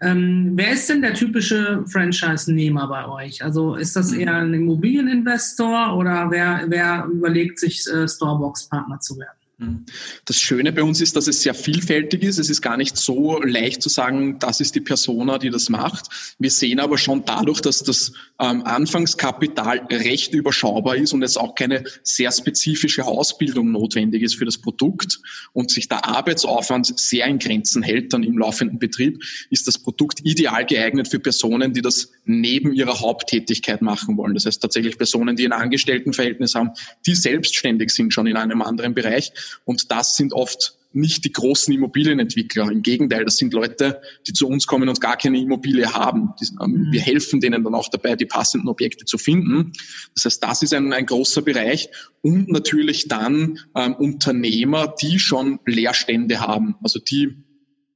Ähm, 0.01 0.53
wer 0.55 0.71
ist 0.71 0.89
denn 0.89 1.01
der 1.01 1.13
typische 1.13 1.83
Franchise-Nehmer 1.85 2.87
bei 2.87 3.07
euch? 3.07 3.43
Also 3.43 3.75
ist 3.75 3.95
das 3.95 4.11
eher 4.11 4.35
ein 4.35 4.53
Immobilieninvestor 4.53 5.95
oder 5.95 6.31
wer, 6.31 6.65
wer 6.67 7.05
überlegt 7.05 7.59
sich, 7.59 7.85
äh, 7.87 8.07
Storebox-Partner 8.07 8.99
zu 8.99 9.17
werden? 9.19 9.40
Mhm. 9.61 9.85
Das 10.25 10.39
Schöne 10.39 10.73
bei 10.73 10.81
uns 10.81 11.01
ist, 11.01 11.15
dass 11.15 11.27
es 11.27 11.43
sehr 11.43 11.53
vielfältig 11.53 12.23
ist. 12.23 12.39
Es 12.39 12.49
ist 12.49 12.61
gar 12.61 12.77
nicht 12.77 12.97
so 12.97 13.39
leicht 13.41 13.81
zu 13.81 13.89
sagen, 13.89 14.39
das 14.39 14.59
ist 14.59 14.73
die 14.73 14.81
Persona, 14.81 15.37
die 15.37 15.51
das 15.51 15.69
macht. 15.69 16.07
Wir 16.39 16.49
sehen 16.49 16.79
aber 16.79 16.97
schon 16.97 17.25
dadurch, 17.25 17.61
dass 17.61 17.83
das 17.83 18.11
ähm, 18.39 18.63
Anfangskapital 18.63 19.87
recht 19.91 20.33
überschaubar 20.33 20.95
ist 20.95 21.13
und 21.13 21.21
es 21.21 21.37
auch 21.37 21.53
keine 21.53 21.83
sehr 22.01 22.31
spezifische 22.31 23.05
Ausbildung 23.05 23.71
notwendig 23.71 24.23
ist 24.23 24.35
für 24.35 24.45
das 24.45 24.57
Produkt 24.57 25.19
und 25.53 25.69
sich 25.69 25.87
der 25.87 26.05
Arbeitsaufwand 26.05 26.99
sehr 26.99 27.27
in 27.27 27.37
Grenzen 27.37 27.83
hält 27.83 28.13
dann 28.13 28.23
im 28.23 28.39
laufenden 28.39 28.79
Betrieb, 28.79 29.23
ist 29.51 29.67
das 29.67 29.77
Produkt 29.77 30.21
ideal 30.23 30.65
geeignet 30.65 31.07
für 31.07 31.19
Personen, 31.19 31.73
die 31.73 31.83
das 31.83 32.09
neben 32.25 32.73
ihrer 32.73 32.99
Haupttätigkeit 32.99 33.83
machen 33.83 34.17
wollen. 34.17 34.33
Das 34.33 34.47
heißt 34.47 34.61
tatsächlich 34.61 34.97
Personen, 34.97 35.35
die 35.35 35.45
ein 35.45 35.51
Angestelltenverhältnis 35.51 36.55
haben, 36.55 36.71
die 37.05 37.13
selbstständig 37.13 37.91
sind 37.91 38.11
schon 38.11 38.25
in 38.25 38.37
einem 38.37 38.63
anderen 38.63 38.95
Bereich 38.95 39.31
und 39.65 39.91
das 39.91 40.15
sind 40.15 40.33
oft 40.33 40.77
nicht 40.93 41.23
die 41.23 41.31
großen 41.31 41.73
Immobilienentwickler. 41.73 42.69
Im 42.69 42.81
Gegenteil, 42.81 43.25
das 43.25 43.37
sind 43.37 43.53
Leute, 43.53 44.01
die 44.27 44.33
zu 44.33 44.47
uns 44.47 44.67
kommen 44.67 44.89
und 44.89 44.99
gar 44.99 45.17
keine 45.17 45.39
Immobilie 45.39 45.93
haben. 45.93 46.33
Ähm, 46.61 46.71
mhm. 46.71 46.91
Wir 46.91 47.01
helfen 47.01 47.39
denen 47.39 47.63
dann 47.63 47.75
auch 47.75 47.89
dabei, 47.89 48.15
die 48.15 48.25
passenden 48.25 48.67
Objekte 48.67 49.05
zu 49.05 49.17
finden. 49.17 49.71
Das 50.15 50.25
heißt, 50.25 50.43
das 50.43 50.63
ist 50.63 50.73
ein, 50.73 50.91
ein 50.91 51.05
großer 51.05 51.41
Bereich. 51.41 51.89
Und 52.21 52.49
natürlich 52.49 53.07
dann 53.07 53.59
ähm, 53.75 53.95
Unternehmer, 53.95 54.93
die 55.01 55.19
schon 55.19 55.59
Leerstände 55.65 56.41
haben. 56.41 56.75
Also 56.83 56.99
die 56.99 57.35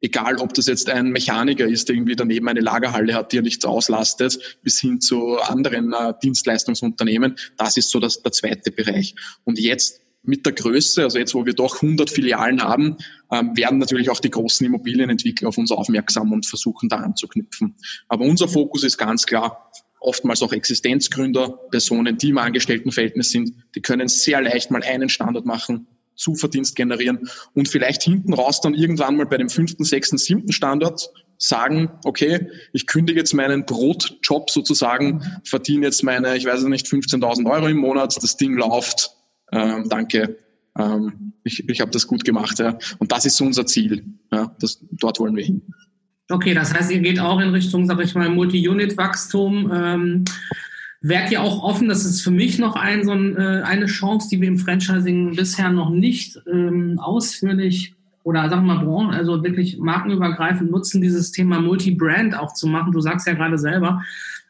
egal 0.01 0.37
ob 0.37 0.53
das 0.53 0.67
jetzt 0.67 0.87
ein 0.89 1.09
Mechaniker 1.09 1.65
ist, 1.65 1.89
der 1.89 1.95
irgendwie 1.95 2.15
daneben 2.15 2.47
eine 2.47 2.59
Lagerhalle 2.59 3.15
hat, 3.15 3.31
die 3.31 3.39
er 3.39 3.41
nichts 3.41 3.65
auslastet, 3.65 4.59
bis 4.61 4.79
hin 4.79 5.01
zu 5.01 5.37
anderen 5.37 5.93
äh, 5.93 6.13
Dienstleistungsunternehmen. 6.21 7.35
Das 7.57 7.75
ist 7.75 7.89
so 7.89 7.99
das, 7.99 8.21
der 8.21 8.31
zweite 8.31 8.71
Bereich. 8.71 9.15
Und 9.45 9.57
jetzt 9.57 10.01
mit 10.27 10.45
der 10.45 10.53
Größe, 10.53 11.03
also 11.03 11.17
jetzt 11.17 11.35
wo 11.35 11.45
wir 11.45 11.53
doch 11.53 11.81
100 11.81 12.09
Filialen 12.09 12.61
haben, 12.61 12.97
ähm, 13.31 13.55
werden 13.55 13.79
natürlich 13.79 14.09
auch 14.09 14.19
die 14.19 14.29
großen 14.29 14.65
Immobilienentwickler 14.65 15.49
auf 15.49 15.57
uns 15.57 15.71
aufmerksam 15.71 16.31
und 16.31 16.45
versuchen 16.45 16.89
da 16.89 16.97
anzuknüpfen. 16.97 17.75
Aber 18.07 18.25
unser 18.25 18.47
Fokus 18.47 18.83
ist 18.83 18.97
ganz 18.97 19.25
klar, 19.25 19.71
oftmals 19.99 20.41
auch 20.41 20.53
Existenzgründer, 20.53 21.49
Personen, 21.71 22.17
die 22.17 22.29
im 22.29 22.37
Angestelltenverhältnis 22.37 23.31
sind, 23.31 23.53
die 23.75 23.81
können 23.81 24.07
sehr 24.07 24.41
leicht 24.41 24.71
mal 24.71 24.83
einen 24.83 25.09
Standard 25.09 25.45
machen, 25.45 25.87
Zuverdienst 26.15 26.77
generieren 26.77 27.29
und 27.53 27.67
vielleicht 27.67 28.03
hinten 28.03 28.33
raus 28.33 28.61
dann 28.61 28.73
irgendwann 28.73 29.17
mal 29.17 29.25
bei 29.25 29.37
dem 29.37 29.49
fünften, 29.49 29.83
sechsten, 29.83 30.17
siebten 30.17 30.53
Standard 30.53 31.09
sagen, 31.37 31.91
okay, 32.05 32.47
ich 32.71 32.87
kündige 32.87 33.19
jetzt 33.19 33.33
meinen 33.33 33.65
Brotjob 33.65 34.49
sozusagen, 34.49 35.21
verdiene 35.43 35.87
jetzt 35.87 36.03
meine, 36.03 36.37
ich 36.37 36.45
weiß 36.45 36.63
nicht, 36.63 36.87
15.000 36.87 37.51
Euro 37.51 37.67
im 37.67 37.77
Monat, 37.77 38.15
das 38.21 38.37
Ding 38.37 38.53
läuft, 38.53 39.14
ähm, 39.51 39.87
danke, 39.89 40.37
ähm, 40.77 41.33
ich, 41.43 41.67
ich 41.69 41.81
habe 41.81 41.91
das 41.91 42.07
gut 42.07 42.23
gemacht. 42.23 42.59
Ja. 42.59 42.77
Und 42.99 43.11
das 43.11 43.25
ist 43.25 43.39
unser 43.41 43.65
Ziel. 43.65 44.03
Ja. 44.31 44.55
Das, 44.59 44.79
dort 44.91 45.19
wollen 45.19 45.35
wir 45.35 45.43
hin. 45.43 45.61
Okay, 46.29 46.53
das 46.53 46.73
heißt, 46.73 46.91
ihr 46.91 47.01
geht 47.01 47.19
auch 47.19 47.39
in 47.39 47.49
Richtung, 47.49 47.85
sag 47.85 48.01
ich 48.01 48.15
mal, 48.15 48.29
Multi-Unit-Wachstum. 48.29 49.71
Ähm, 49.73 50.25
Wärt 51.07 51.31
ihr 51.31 51.43
auch 51.43 51.61
offen, 51.61 51.87
das 51.87 52.03
ist 52.03 52.21
für 52.21 52.31
mich 52.31 52.57
noch 52.57 52.75
ein, 52.75 53.05
so 53.05 53.11
ein, 53.11 53.37
äh, 53.37 53.61
eine 53.63 53.85
Chance, 53.85 54.27
die 54.31 54.41
wir 54.41 54.47
im 54.47 54.57
Franchising 54.57 55.35
bisher 55.35 55.69
noch 55.69 55.91
nicht 55.91 56.41
ähm, 56.51 56.97
ausführlich 56.97 57.93
oder 58.23 58.49
sagen 58.49 58.65
wir 58.65 58.81
mal 58.81 59.15
also 59.15 59.43
wirklich 59.43 59.77
markenübergreifend 59.77 60.71
nutzen, 60.71 61.01
dieses 61.01 61.31
Thema 61.31 61.61
Multi-Brand 61.61 62.35
auch 62.35 62.55
zu 62.55 62.65
machen. 62.65 62.91
Du 62.91 63.01
sagst 63.01 63.27
ja 63.27 63.33
gerade 63.33 63.59
selber. 63.59 64.01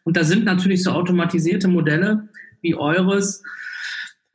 Und 0.05 0.15
da 0.15 0.23
sind 0.23 0.45
natürlich 0.45 0.81
so 0.81 0.91
automatisierte 0.91 1.67
Modelle 1.67 2.29
wie 2.61 2.73
eures, 2.73 3.43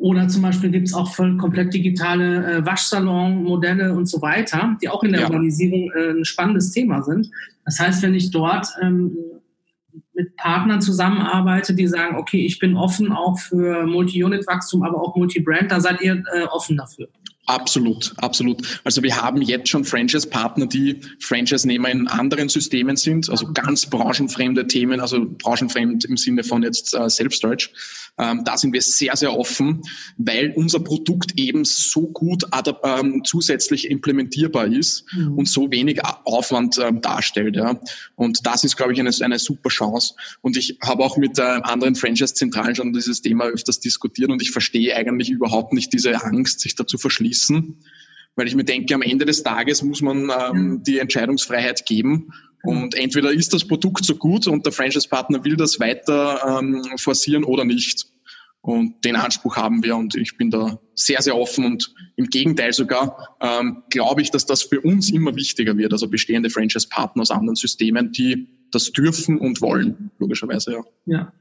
oder 0.00 0.28
zum 0.28 0.40
Beispiel 0.40 0.70
gibt 0.70 0.88
es 0.88 0.94
auch 0.94 1.14
voll 1.14 1.36
komplett 1.36 1.74
digitale 1.74 2.52
äh, 2.52 2.66
Waschsalon-Modelle 2.66 3.94
und 3.94 4.06
so 4.06 4.22
weiter, 4.22 4.76
die 4.82 4.88
auch 4.88 5.02
in 5.04 5.12
der 5.12 5.20
ja. 5.20 5.26
Urbanisierung 5.26 5.92
äh, 5.92 6.10
ein 6.12 6.24
spannendes 6.24 6.72
Thema 6.72 7.02
sind. 7.02 7.30
Das 7.66 7.78
heißt, 7.78 8.02
wenn 8.02 8.14
ich 8.14 8.30
dort 8.30 8.66
ähm, 8.80 9.14
mit 10.14 10.34
Partnern 10.36 10.80
zusammenarbeite, 10.80 11.74
die 11.74 11.86
sagen, 11.86 12.16
okay, 12.16 12.44
ich 12.44 12.58
bin 12.58 12.76
offen 12.76 13.12
auch 13.12 13.38
für 13.38 13.86
Multi-Unit-Wachstum, 13.86 14.82
aber 14.82 15.02
auch 15.02 15.16
Multi-Brand, 15.16 15.70
da 15.70 15.80
seid 15.80 16.00
ihr 16.00 16.22
äh, 16.32 16.44
offen 16.44 16.78
dafür. 16.78 17.08
Absolut, 17.50 18.12
absolut. 18.18 18.80
Also 18.84 19.02
wir 19.02 19.20
haben 19.20 19.42
jetzt 19.42 19.68
schon 19.68 19.84
Franchise-Partner, 19.84 20.66
die 20.66 21.00
Franchise-Nehmer 21.18 21.90
in 21.90 22.06
anderen 22.06 22.48
Systemen 22.48 22.96
sind, 22.96 23.28
also 23.28 23.52
ganz 23.52 23.86
branchenfremde 23.86 24.68
Themen, 24.68 25.00
also 25.00 25.26
branchenfremd 25.28 26.04
im 26.04 26.16
Sinne 26.16 26.44
von 26.44 26.62
jetzt 26.62 26.94
äh, 26.94 27.10
Self-Storage. 27.10 27.70
Ähm, 28.18 28.42
da 28.44 28.56
sind 28.56 28.72
wir 28.72 28.82
sehr, 28.82 29.16
sehr 29.16 29.36
offen, 29.36 29.82
weil 30.16 30.52
unser 30.54 30.78
Produkt 30.78 31.38
eben 31.38 31.64
so 31.64 32.06
gut 32.08 32.44
ähm, 32.84 33.22
zusätzlich 33.24 33.90
implementierbar 33.90 34.66
ist 34.66 35.04
mhm. 35.12 35.38
und 35.38 35.48
so 35.48 35.72
wenig 35.72 36.00
Aufwand 36.24 36.78
ähm, 36.78 37.00
darstellt. 37.00 37.56
Ja. 37.56 37.80
Und 38.14 38.46
das 38.46 38.62
ist, 38.62 38.76
glaube 38.76 38.92
ich, 38.92 39.00
eine, 39.00 39.10
eine 39.22 39.38
super 39.40 39.70
Chance. 39.70 40.14
Und 40.40 40.56
ich 40.56 40.78
habe 40.82 41.02
auch 41.02 41.16
mit 41.16 41.38
äh, 41.38 41.42
anderen 41.42 41.96
Franchise-Zentralen 41.96 42.76
schon 42.76 42.92
dieses 42.92 43.22
Thema 43.22 43.46
öfters 43.46 43.80
diskutiert 43.80 44.30
und 44.30 44.40
ich 44.40 44.52
verstehe 44.52 44.94
eigentlich 44.94 45.30
überhaupt 45.30 45.72
nicht 45.72 45.92
diese 45.92 46.22
Angst, 46.22 46.60
sich 46.60 46.76
dazu 46.76 46.96
verschließen. 46.96 47.39
Weil 48.36 48.46
ich 48.46 48.54
mir 48.54 48.64
denke, 48.64 48.94
am 48.94 49.02
Ende 49.02 49.24
des 49.24 49.42
Tages 49.42 49.82
muss 49.82 50.02
man 50.02 50.30
ähm, 50.30 50.82
die 50.86 50.98
Entscheidungsfreiheit 50.98 51.84
geben 51.86 52.32
und 52.62 52.94
entweder 52.94 53.32
ist 53.32 53.52
das 53.54 53.66
Produkt 53.66 54.04
so 54.04 54.14
gut 54.14 54.46
und 54.46 54.66
der 54.66 54.72
Franchise-Partner 54.72 55.44
will 55.44 55.56
das 55.56 55.80
weiter 55.80 56.58
ähm, 56.60 56.82
forcieren 56.98 57.44
oder 57.44 57.64
nicht. 57.64 58.06
Und 58.62 59.02
den 59.06 59.16
Anspruch 59.16 59.56
haben 59.56 59.82
wir 59.82 59.96
und 59.96 60.14
ich 60.16 60.36
bin 60.36 60.50
da 60.50 60.78
sehr, 60.94 61.22
sehr 61.22 61.34
offen 61.34 61.64
und 61.64 61.94
im 62.16 62.26
Gegenteil 62.26 62.74
sogar 62.74 63.36
ähm, 63.40 63.84
glaube 63.88 64.20
ich, 64.20 64.30
dass 64.30 64.44
das 64.44 64.62
für 64.62 64.82
uns 64.82 65.10
immer 65.10 65.34
wichtiger 65.34 65.78
wird, 65.78 65.92
also 65.94 66.08
bestehende 66.08 66.50
Franchise-Partner 66.50 67.22
aus 67.22 67.30
anderen 67.30 67.56
Systemen, 67.56 68.12
die 68.12 68.48
das 68.70 68.92
dürfen 68.92 69.38
und 69.38 69.62
wollen, 69.62 70.10
logischerweise, 70.18 70.72
ja. 70.72 70.82
Ja. 71.06 71.32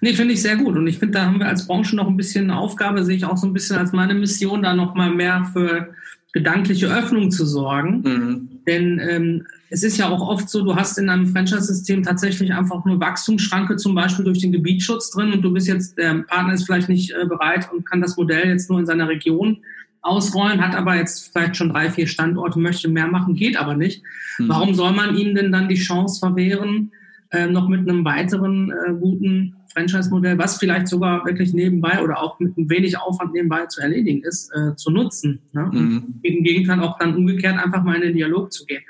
Nee, 0.00 0.14
finde 0.14 0.34
ich 0.34 0.42
sehr 0.42 0.56
gut. 0.56 0.76
Und 0.76 0.86
ich 0.86 0.98
finde, 0.98 1.18
da 1.18 1.26
haben 1.26 1.38
wir 1.38 1.48
als 1.48 1.66
Branche 1.66 1.96
noch 1.96 2.06
ein 2.06 2.16
bisschen 2.16 2.50
eine 2.50 2.58
Aufgabe, 2.58 3.04
sehe 3.04 3.16
ich 3.16 3.24
auch 3.24 3.36
so 3.36 3.46
ein 3.46 3.52
bisschen 3.52 3.76
als 3.76 3.92
meine 3.92 4.14
Mission, 4.14 4.62
da 4.62 4.74
nochmal 4.74 5.10
mehr 5.10 5.48
für 5.52 5.94
gedankliche 6.32 6.86
Öffnung 6.88 7.30
zu 7.30 7.46
sorgen. 7.46 8.02
Mhm 8.04 8.48
Denn 8.66 9.00
ähm, 9.00 9.46
es 9.70 9.82
ist 9.82 9.96
ja 9.96 10.08
auch 10.08 10.20
oft 10.20 10.48
so, 10.48 10.62
du 10.64 10.76
hast 10.76 10.98
in 10.98 11.08
einem 11.08 11.26
Franchise-System 11.26 12.02
tatsächlich 12.02 12.52
einfach 12.52 12.84
nur 12.84 13.00
Wachstumsschranke 13.00 13.76
zum 13.76 13.94
Beispiel 13.94 14.24
durch 14.24 14.40
den 14.40 14.52
Gebietsschutz 14.52 15.10
drin 15.10 15.32
und 15.32 15.42
du 15.42 15.52
bist 15.52 15.66
jetzt, 15.66 15.98
der 15.98 16.14
Partner 16.24 16.54
ist 16.54 16.64
vielleicht 16.64 16.88
nicht 16.88 17.12
äh, 17.12 17.26
bereit 17.26 17.68
und 17.72 17.88
kann 17.88 18.00
das 18.00 18.16
Modell 18.16 18.48
jetzt 18.48 18.70
nur 18.70 18.78
in 18.78 18.86
seiner 18.86 19.08
Region 19.08 19.58
ausrollen, 20.02 20.64
hat 20.64 20.76
aber 20.76 20.94
jetzt 20.94 21.32
vielleicht 21.32 21.56
schon 21.56 21.70
drei, 21.70 21.90
vier 21.90 22.06
Standorte, 22.06 22.60
möchte 22.60 22.88
mehr 22.88 23.08
machen, 23.08 23.34
geht 23.34 23.56
aber 23.56 23.74
nicht. 23.74 24.02
Mhm. 24.38 24.48
Warum 24.48 24.74
soll 24.74 24.92
man 24.92 25.16
ihnen 25.16 25.34
denn 25.34 25.50
dann 25.50 25.68
die 25.68 25.74
Chance 25.74 26.20
verwehren, 26.20 26.92
äh, 27.30 27.46
noch 27.46 27.68
mit 27.68 27.80
einem 27.80 28.04
weiteren 28.04 28.70
äh, 28.70 28.92
guten 28.92 29.55
Franchise-Modell, 29.76 30.38
was 30.38 30.56
vielleicht 30.56 30.88
sogar 30.88 31.24
wirklich 31.26 31.52
nebenbei 31.52 32.02
oder 32.02 32.22
auch 32.22 32.40
mit 32.40 32.56
ein 32.56 32.70
wenig 32.70 32.98
Aufwand 32.98 33.34
nebenbei 33.34 33.66
zu 33.66 33.82
erledigen 33.82 34.22
ist, 34.22 34.50
äh, 34.54 34.74
zu 34.74 34.90
nutzen. 34.90 35.40
Ne? 35.52 35.68
Mhm. 35.70 36.14
Im 36.22 36.42
Gegenteil 36.42 36.80
auch 36.80 36.98
dann 36.98 37.14
umgekehrt 37.14 37.58
einfach 37.58 37.84
mal 37.84 37.96
in 37.96 38.00
den 38.00 38.14
Dialog 38.14 38.52
zu 38.52 38.64
gehen. 38.64 38.82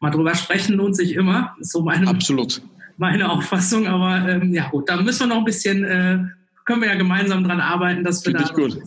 Mal 0.00 0.10
drüber 0.10 0.34
sprechen 0.34 0.76
lohnt 0.76 0.96
sich 0.96 1.14
immer, 1.14 1.54
ist 1.60 1.72
so 1.72 1.82
meine, 1.82 2.06
Absolut. 2.08 2.62
meine 2.96 3.30
Auffassung. 3.30 3.86
Aber 3.86 4.26
ähm, 4.26 4.54
ja 4.54 4.68
gut, 4.70 4.88
da 4.88 5.00
müssen 5.02 5.20
wir 5.20 5.26
noch 5.26 5.38
ein 5.38 5.44
bisschen 5.44 5.84
äh, 5.84 6.20
können 6.64 6.82
wir 6.82 6.88
ja 6.88 6.94
gemeinsam 6.96 7.42
daran 7.42 7.60
arbeiten, 7.60 8.04
dass 8.04 8.24
wir 8.24 8.32
Find 8.32 8.40
da 8.40 8.44
ich 8.44 8.52
gut. 8.54 8.78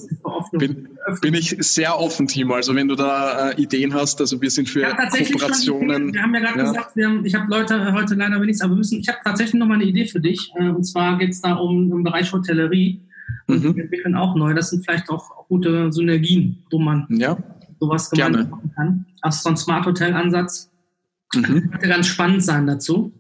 Bin, 0.52 0.90
bin, 1.22 1.34
ich 1.34 1.56
sehr 1.60 2.00
offen, 2.00 2.28
Timo. 2.28 2.54
Also 2.54 2.76
wenn 2.76 2.88
du 2.88 2.96
da 2.96 3.50
äh, 3.50 3.62
Ideen 3.62 3.94
hast, 3.94 4.22
also 4.22 4.42
wir 4.42 4.50
sind 4.52 4.70
für 4.70 4.82
ja, 4.82 4.94
Kooperationen. 4.94 6.04
Schon, 6.04 6.14
wir 6.14 6.22
haben 6.22 6.34
ja 6.34 6.40
gerade 6.42 6.60
ja. 6.60 6.66
gesagt, 6.66 6.96
haben, 6.96 7.26
ich 7.26 7.36
habe 7.36 7.50
Leute 7.50 7.94
heute 7.94 8.16
leider 8.16 8.42
wenig, 8.42 8.62
aber 8.62 8.74
wir 8.74 8.78
müssen, 8.78 9.00
ich 9.00 9.08
habe 9.08 9.18
tatsächlich 9.24 9.60
noch 9.60 9.68
mal 9.68 9.76
eine 9.76 9.86
Idee 9.86 10.06
für 10.06 10.20
dich. 10.20 10.52
Äh, 10.56 10.70
und 10.70 10.84
zwar 10.84 11.18
geht 11.18 11.32
es 11.32 11.42
da 11.42 11.54
um 11.54 11.90
den 11.90 12.04
Bereich 12.04 12.32
Hotellerie. 12.32 13.02
Und 13.48 13.64
mhm. 13.64 13.76
wir 13.76 13.84
entwickeln 13.84 14.16
auch 14.16 14.36
neu. 14.36 14.54
Das 14.54 14.70
sind 14.70 14.86
vielleicht 14.86 15.10
auch 15.10 15.48
gute 15.48 15.92
Synergien, 15.92 16.64
wo 16.72 16.80
man 16.80 17.08
ja. 17.10 17.38
sowas 17.80 18.10
gemeinsam 18.10 18.50
machen 18.50 18.72
kann. 18.76 19.06
Also 19.22 19.42
so 19.44 19.50
ein 19.50 19.58
Smart 19.58 19.86
Hotel 19.86 20.14
Ansatz. 20.14 20.70
Mhm. 21.34 21.72
Könnte 21.72 21.88
ganz 21.88 22.08
spannend 22.08 22.44
sein 22.44 22.68
dazu. 22.68 23.12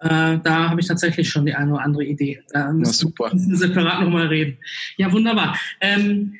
Äh, 0.00 0.38
da 0.42 0.70
habe 0.70 0.80
ich 0.80 0.86
tatsächlich 0.86 1.28
schon 1.28 1.46
die 1.46 1.54
eine 1.54 1.72
oder 1.72 1.82
andere 1.82 2.04
Idee. 2.04 2.42
Da 2.50 2.72
müssen, 2.72 2.92
super. 2.92 3.30
müssen 3.32 3.50
wir 3.50 3.56
separat 3.56 4.00
nochmal 4.02 4.26
reden. 4.26 4.58
Ja, 4.96 5.10
wunderbar. 5.12 5.58
Ähm, 5.80 6.34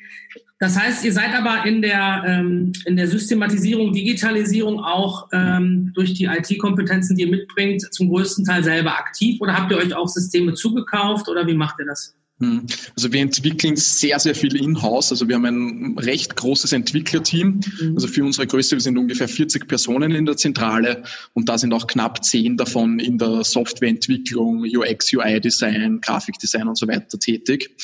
das 0.59 0.77
heißt, 0.77 1.05
ihr 1.05 1.13
seid 1.13 1.35
aber 1.35 1.65
in 1.65 1.83
der, 1.83 2.23
ähm, 2.25 2.71
in 2.85 2.97
der 2.97 3.07
Systematisierung, 3.07 3.93
Digitalisierung 3.93 4.83
auch 4.83 5.27
ähm, 5.31 5.91
durch 5.93 6.15
die 6.15 6.25
IT-Kompetenzen, 6.25 7.15
die 7.15 7.23
ihr 7.23 7.29
mitbringt, 7.29 7.81
zum 7.93 8.09
größten 8.09 8.43
Teil 8.43 8.63
selber 8.63 8.97
aktiv 8.97 9.39
oder 9.39 9.55
habt 9.55 9.71
ihr 9.71 9.77
euch 9.77 9.95
auch 9.95 10.07
Systeme 10.07 10.53
zugekauft 10.53 11.29
oder 11.29 11.45
wie 11.45 11.53
macht 11.53 11.79
ihr 11.79 11.85
das? 11.85 12.15
Hm. 12.39 12.67
Also 12.95 13.11
wir 13.11 13.21
entwickeln 13.21 13.75
sehr, 13.77 14.19
sehr 14.19 14.35
viel 14.35 14.55
in-house. 14.55 15.11
Also 15.11 15.27
wir 15.27 15.35
haben 15.35 15.45
ein 15.45 15.97
recht 15.97 16.35
großes 16.35 16.71
Entwicklerteam. 16.71 17.61
Mhm. 17.81 17.95
Also 17.95 18.07
für 18.07 18.23
unsere 18.23 18.45
Größe, 18.45 18.75
wir 18.75 18.81
sind 18.81 18.97
ungefähr 18.97 19.27
40 19.27 19.67
Personen 19.67 20.11
in 20.11 20.25
der 20.25 20.37
Zentrale 20.37 21.03
und 21.33 21.49
da 21.49 21.57
sind 21.57 21.73
auch 21.73 21.87
knapp 21.87 22.23
zehn 22.23 22.55
davon 22.55 22.99
in 22.99 23.17
der 23.17 23.43
Softwareentwicklung, 23.43 24.63
UX, 24.63 25.11
UI-Design, 25.13 25.99
Grafikdesign 26.01 26.67
und 26.67 26.77
so 26.77 26.87
weiter 26.87 27.17
tätig. 27.17 27.75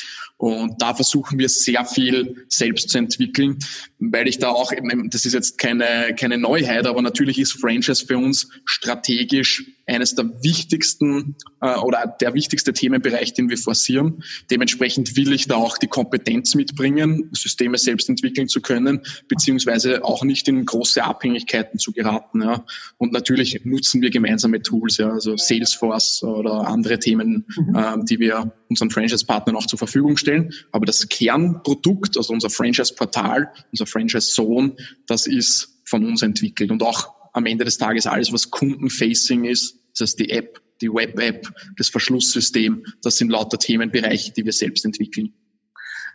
Und 0.43 0.81
da 0.81 0.93
versuchen 0.93 1.39
wir 1.39 1.47
sehr 1.47 1.85
viel 1.85 2.45
selbst 2.49 2.89
zu 2.89 2.97
entwickeln, 2.97 3.59
weil 3.99 4.27
ich 4.27 4.39
da 4.39 4.49
auch, 4.49 4.73
das 5.05 5.25
ist 5.25 5.31
jetzt 5.31 5.57
keine, 5.57 6.13
keine 6.19 6.37
Neuheit, 6.37 6.85
aber 6.85 7.01
natürlich 7.01 7.39
ist 7.39 7.53
Franchise 7.53 8.05
für 8.05 8.17
uns 8.17 8.49
strategisch 8.65 9.63
eines 9.85 10.15
der 10.15 10.25
wichtigsten 10.43 11.37
äh, 11.61 11.75
oder 11.77 12.13
der 12.19 12.33
wichtigste 12.33 12.73
Themenbereich, 12.73 13.33
den 13.33 13.49
wir 13.49 13.57
forcieren. 13.57 14.21
Dementsprechend 14.51 15.15
will 15.15 15.31
ich 15.31 15.47
da 15.47 15.55
auch 15.55 15.77
die 15.77 15.87
Kompetenz 15.87 16.55
mitbringen, 16.55 17.29
Systeme 17.31 17.77
selbst 17.77 18.09
entwickeln 18.09 18.49
zu 18.49 18.59
können, 18.59 18.99
beziehungsweise 19.29 20.03
auch 20.03 20.25
nicht 20.25 20.49
in 20.49 20.65
große 20.65 21.03
Abhängigkeiten 21.03 21.79
zu 21.79 21.93
geraten. 21.93 22.41
Ja. 22.41 22.65
Und 22.97 23.13
natürlich 23.13 23.61
nutzen 23.63 24.01
wir 24.01 24.09
gemeinsame 24.09 24.61
Tools, 24.61 24.97
ja, 24.97 25.09
also 25.09 25.37
Salesforce 25.37 26.23
oder 26.23 26.67
andere 26.67 26.99
Themen, 26.99 27.45
mhm. 27.55 27.75
äh, 27.75 28.03
die 28.03 28.19
wir 28.19 28.51
unseren 28.73 28.89
Franchise-Partnern 28.89 29.55
auch 29.55 29.67
zur 29.67 29.77
Verfügung 29.77 30.17
stellen. 30.17 30.51
Aber 30.71 30.85
das 30.85 31.07
Kernprodukt, 31.07 32.17
also 32.17 32.33
unser 32.33 32.49
Franchise-Portal, 32.49 33.51
unser 33.71 33.85
Franchise-Zone, 33.85 34.75
das 35.07 35.27
ist 35.27 35.79
von 35.85 36.05
uns 36.05 36.21
entwickelt 36.21 36.71
und 36.71 36.81
auch 36.81 37.13
am 37.33 37.45
Ende 37.45 37.65
des 37.65 37.77
Tages 37.77 38.07
alles, 38.07 38.33
was 38.33 38.49
Kundenfacing 38.49 39.45
ist, 39.45 39.77
das 39.91 40.01
heißt 40.01 40.19
die 40.19 40.29
App, 40.31 40.59
die 40.81 40.89
Web-App, 40.89 41.47
das 41.77 41.89
Verschlusssystem, 41.89 42.83
das 43.01 43.17
sind 43.17 43.29
lauter 43.29 43.57
Themenbereiche, 43.57 44.33
die 44.33 44.43
wir 44.43 44.53
selbst 44.53 44.85
entwickeln. 44.85 45.33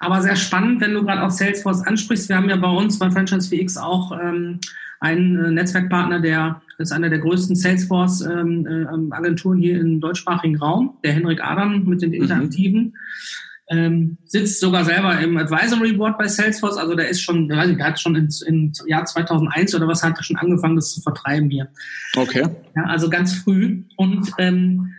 Aber 0.01 0.21
sehr 0.23 0.37
spannend, 0.37 0.81
wenn 0.81 0.95
du 0.95 1.05
gerade 1.05 1.23
auch 1.23 1.31
Salesforce 1.31 1.83
ansprichst. 1.83 2.29
Wir 2.29 2.37
haben 2.37 2.49
ja 2.49 2.57
bei 2.57 2.71
uns 2.71 2.99
bei 2.99 3.11
Franchise 3.11 3.49
VX 3.49 3.77
auch 3.77 4.13
ähm, 4.13 4.61
einen 5.01 5.45
äh, 5.45 5.51
Netzwerkpartner, 5.51 6.21
der 6.21 6.63
ist 6.79 6.93
einer 6.93 7.11
der 7.11 7.19
größten 7.19 7.57
Salesforce-Agenturen 7.57 9.59
ähm, 9.59 9.63
äh, 9.63 9.67
hier 9.67 9.81
im 9.81 10.01
deutschsprachigen 10.01 10.57
Raum, 10.57 10.97
der 11.03 11.13
Henrik 11.13 11.43
Adam 11.43 11.85
mit 11.85 12.03
den 12.03 12.11
mhm. 12.11 12.23
Interaktiven. 12.23 12.83
Mhm 12.83 12.95
ähm, 13.71 14.17
sitzt 14.25 14.61
sogar 14.61 14.85
selber 14.85 15.19
im 15.21 15.37
Advisory 15.37 15.93
Board 15.93 16.19
bei 16.19 16.27
Salesforce. 16.27 16.77
Also 16.77 16.95
der 16.95 17.09
ist 17.09 17.21
schon, 17.21 17.49
weiß 17.49 17.71
ich, 17.71 17.77
der 17.77 17.87
hat 17.87 18.01
schon 18.01 18.17
im 18.17 18.73
Jahr 18.87 19.05
2001 19.05 19.75
oder 19.75 19.87
was 19.87 20.03
hat 20.03 20.17
er 20.17 20.23
schon 20.23 20.37
angefangen, 20.37 20.77
das 20.77 20.95
zu 20.95 21.03
vertreiben 21.03 21.51
hier. 21.51 21.69
Okay. 22.17 22.47
Ja, 22.75 22.85
also 22.85 23.11
ganz 23.11 23.35
früh. 23.35 23.83
Und 23.97 24.31
ähm, 24.39 24.95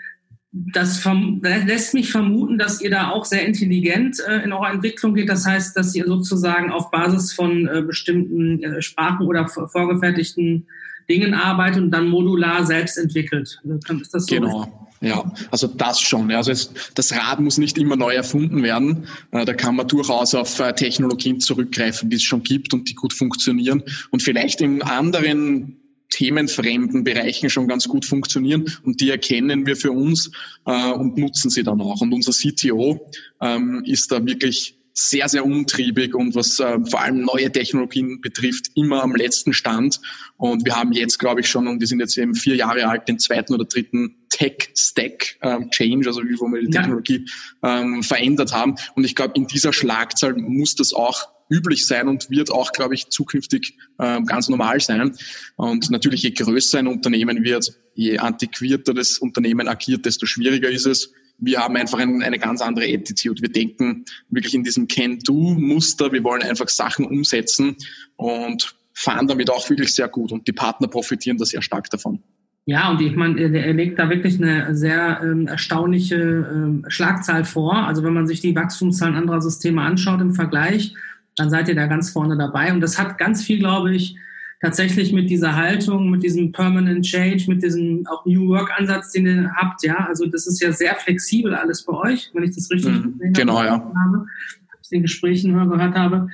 das 0.51 1.07
lässt 1.43 1.93
mich 1.93 2.11
vermuten, 2.11 2.57
dass 2.57 2.81
ihr 2.81 2.89
da 2.89 3.09
auch 3.09 3.25
sehr 3.25 3.45
intelligent 3.45 4.19
äh, 4.27 4.43
in 4.43 4.51
eurer 4.51 4.71
Entwicklung 4.71 5.13
geht. 5.13 5.29
Das 5.29 5.45
heißt, 5.45 5.77
dass 5.77 5.93
ihr 5.93 6.05
sozusagen 6.07 6.71
auf 6.71 6.89
Basis 6.89 7.33
von 7.33 7.67
äh, 7.67 7.83
bestimmten 7.83 8.63
äh, 8.63 8.81
Sprachen 8.81 9.27
oder 9.27 9.47
vorgefertigten 9.47 10.65
Dingen 11.07 11.33
arbeitet 11.33 11.83
und 11.83 11.91
dann 11.91 12.07
modular 12.07 12.65
selbst 12.65 12.97
entwickelt. 12.97 13.61
Ist 14.01 14.13
das 14.13 14.25
so? 14.25 14.35
Genau. 14.35 14.87
Ja, 15.01 15.31
also 15.49 15.67
das 15.67 16.01
schon. 16.01 16.29
Also 16.31 16.51
es, 16.51 16.73
das 16.93 17.13
Rad 17.13 17.39
muss 17.39 17.57
nicht 17.57 17.77
immer 17.77 17.95
neu 17.95 18.13
erfunden 18.13 18.63
werden. 18.63 19.07
Äh, 19.31 19.45
da 19.45 19.53
kann 19.53 19.75
man 19.75 19.87
durchaus 19.87 20.35
auf 20.35 20.59
äh, 20.59 20.73
Technologien 20.73 21.39
zurückgreifen, 21.39 22.09
die 22.09 22.17
es 22.17 22.23
schon 22.23 22.43
gibt 22.43 22.73
und 22.73 22.89
die 22.89 22.95
gut 22.95 23.13
funktionieren 23.13 23.83
und 24.11 24.21
vielleicht 24.21 24.61
in 24.61 24.81
anderen 24.81 25.78
themenfremden 26.09 27.03
Bereichen 27.03 27.49
schon 27.49 27.67
ganz 27.67 27.87
gut 27.87 28.05
funktionieren 28.05 28.65
und 28.83 29.01
die 29.01 29.09
erkennen 29.09 29.65
wir 29.65 29.75
für 29.75 29.91
uns 29.91 30.31
äh, 30.65 30.91
und 30.91 31.17
nutzen 31.17 31.49
sie 31.49 31.63
dann 31.63 31.81
auch. 31.81 32.01
Und 32.01 32.13
unser 32.13 32.31
CTO 32.31 33.09
ähm, 33.41 33.83
ist 33.85 34.11
da 34.11 34.25
wirklich 34.25 34.78
sehr, 34.99 35.29
sehr 35.29 35.45
umtriebig 35.45 36.13
und 36.13 36.35
was 36.35 36.59
äh, 36.59 36.77
vor 36.89 37.01
allem 37.01 37.21
neue 37.21 37.49
Technologien 37.51 38.19
betrifft, 38.19 38.71
immer 38.75 39.01
am 39.01 39.15
letzten 39.15 39.53
Stand. 39.53 40.01
Und 40.37 40.65
wir 40.65 40.75
haben 40.75 40.91
jetzt, 40.91 41.19
glaube 41.19 41.39
ich, 41.39 41.49
schon, 41.49 41.67
und 41.67 41.79
wir 41.79 41.87
sind 41.87 42.01
jetzt 42.01 42.17
eben 42.17 42.35
vier 42.35 42.55
Jahre 42.55 42.85
alt, 42.85 43.07
den 43.07 43.17
zweiten 43.17 43.53
oder 43.53 43.63
dritten 43.63 44.17
Tech-Stack-Change, 44.29 45.93
ähm, 45.93 46.03
also 46.05 46.21
wie 46.23 46.35
wir 46.35 46.61
die 46.61 46.69
Technologie 46.69 47.25
ähm, 47.63 48.03
verändert 48.03 48.51
haben. 48.51 48.75
Und 48.95 49.05
ich 49.05 49.15
glaube, 49.15 49.33
in 49.35 49.47
dieser 49.47 49.71
Schlagzahl 49.71 50.35
muss 50.35 50.75
das 50.75 50.93
auch 50.93 51.29
üblich 51.49 51.87
sein 51.87 52.07
und 52.09 52.29
wird 52.29 52.51
auch, 52.51 52.73
glaube 52.73 52.93
ich, 52.93 53.07
zukünftig 53.07 53.77
äh, 53.99 54.21
ganz 54.23 54.49
normal 54.49 54.81
sein. 54.81 55.15
Und 55.55 55.89
natürlich, 55.89 56.23
je 56.23 56.31
größer 56.31 56.79
ein 56.79 56.87
Unternehmen 56.87 57.43
wird, 57.43 57.73
je 57.95 58.17
antiquierter 58.17 58.93
das 58.93 59.17
Unternehmen 59.17 59.67
agiert, 59.67 60.05
desto 60.05 60.25
schwieriger 60.25 60.69
ist 60.69 60.85
es, 60.85 61.13
wir 61.39 61.59
haben 61.59 61.75
einfach 61.75 61.99
ein, 61.99 62.21
eine 62.21 62.39
ganz 62.39 62.61
andere 62.61 62.85
Attitude. 62.85 63.41
Wir 63.41 63.51
denken 63.51 64.05
wirklich 64.29 64.53
in 64.53 64.63
diesem 64.63 64.87
Can-Do-Muster. 64.87 66.11
Wir 66.11 66.23
wollen 66.23 66.41
einfach 66.43 66.69
Sachen 66.69 67.05
umsetzen 67.05 67.75
und 68.17 68.75
fahren 68.93 69.27
damit 69.27 69.49
auch 69.49 69.69
wirklich 69.69 69.93
sehr 69.93 70.07
gut. 70.07 70.31
Und 70.31 70.47
die 70.47 70.51
Partner 70.51 70.87
profitieren 70.87 71.37
da 71.37 71.45
sehr 71.45 71.61
stark 71.61 71.89
davon. 71.89 72.21
Ja, 72.65 72.91
und 72.91 73.01
ich 73.01 73.15
meine, 73.15 73.39
er 73.39 73.73
legt 73.73 73.97
da 73.97 74.09
wirklich 74.09 74.39
eine 74.39 74.75
sehr 74.75 75.21
ähm, 75.23 75.47
erstaunliche 75.47 76.15
ähm, 76.15 76.85
Schlagzahl 76.87 77.43
vor. 77.43 77.75
Also 77.75 78.03
wenn 78.03 78.13
man 78.13 78.27
sich 78.27 78.41
die 78.41 78.55
Wachstumszahlen 78.55 79.15
anderer 79.15 79.41
Systeme 79.41 79.81
anschaut 79.81 80.21
im 80.21 80.35
Vergleich, 80.35 80.93
dann 81.35 81.49
seid 81.49 81.67
ihr 81.69 81.75
da 81.75 81.87
ganz 81.87 82.11
vorne 82.11 82.37
dabei. 82.37 82.71
Und 82.71 82.81
das 82.81 82.99
hat 82.99 83.17
ganz 83.17 83.43
viel, 83.43 83.59
glaube 83.59 83.95
ich, 83.95 84.17
tatsächlich 84.61 85.13
mit 85.13 85.29
dieser 85.29 85.55
Haltung, 85.55 86.09
mit 86.09 86.23
diesem 86.23 86.51
Permanent 86.51 87.05
Change, 87.05 87.45
mit 87.47 87.63
diesem 87.63 88.05
auch 88.07 88.25
New 88.25 88.49
Work 88.49 88.71
Ansatz, 88.77 89.11
den 89.11 89.25
ihr 89.25 89.51
habt, 89.55 89.83
ja, 89.83 90.05
also 90.07 90.25
das 90.25 90.47
ist 90.47 90.61
ja 90.61 90.71
sehr 90.71 90.95
flexibel 90.95 91.55
alles 91.55 91.83
bei 91.83 91.93
euch, 91.93 92.29
wenn 92.33 92.43
ich 92.43 92.55
das 92.55 92.69
richtig 92.69 92.91
mhm, 92.91 93.33
genau, 93.33 93.63
ja. 93.63 93.71
habe, 93.71 94.25
aus 94.79 94.89
den 94.89 95.03
Gesprächen 95.03 95.53
gehört 95.53 95.95
habe. 95.95 96.27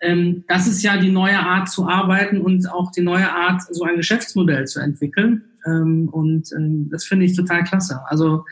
Ähm, 0.00 0.44
das 0.46 0.66
ist 0.66 0.82
ja 0.82 0.98
die 0.98 1.10
neue 1.10 1.38
Art 1.38 1.68
zu 1.68 1.88
arbeiten 1.88 2.40
und 2.40 2.70
auch 2.70 2.92
die 2.92 3.02
neue 3.02 3.30
Art, 3.32 3.62
so 3.70 3.84
ein 3.84 3.96
Geschäftsmodell 3.96 4.66
zu 4.66 4.80
entwickeln. 4.80 5.42
Ähm, 5.64 6.08
und 6.10 6.50
ähm, 6.56 6.88
das 6.90 7.04
finde 7.04 7.24
ich 7.24 7.34
total 7.34 7.64
klasse. 7.64 8.00
Also 8.06 8.44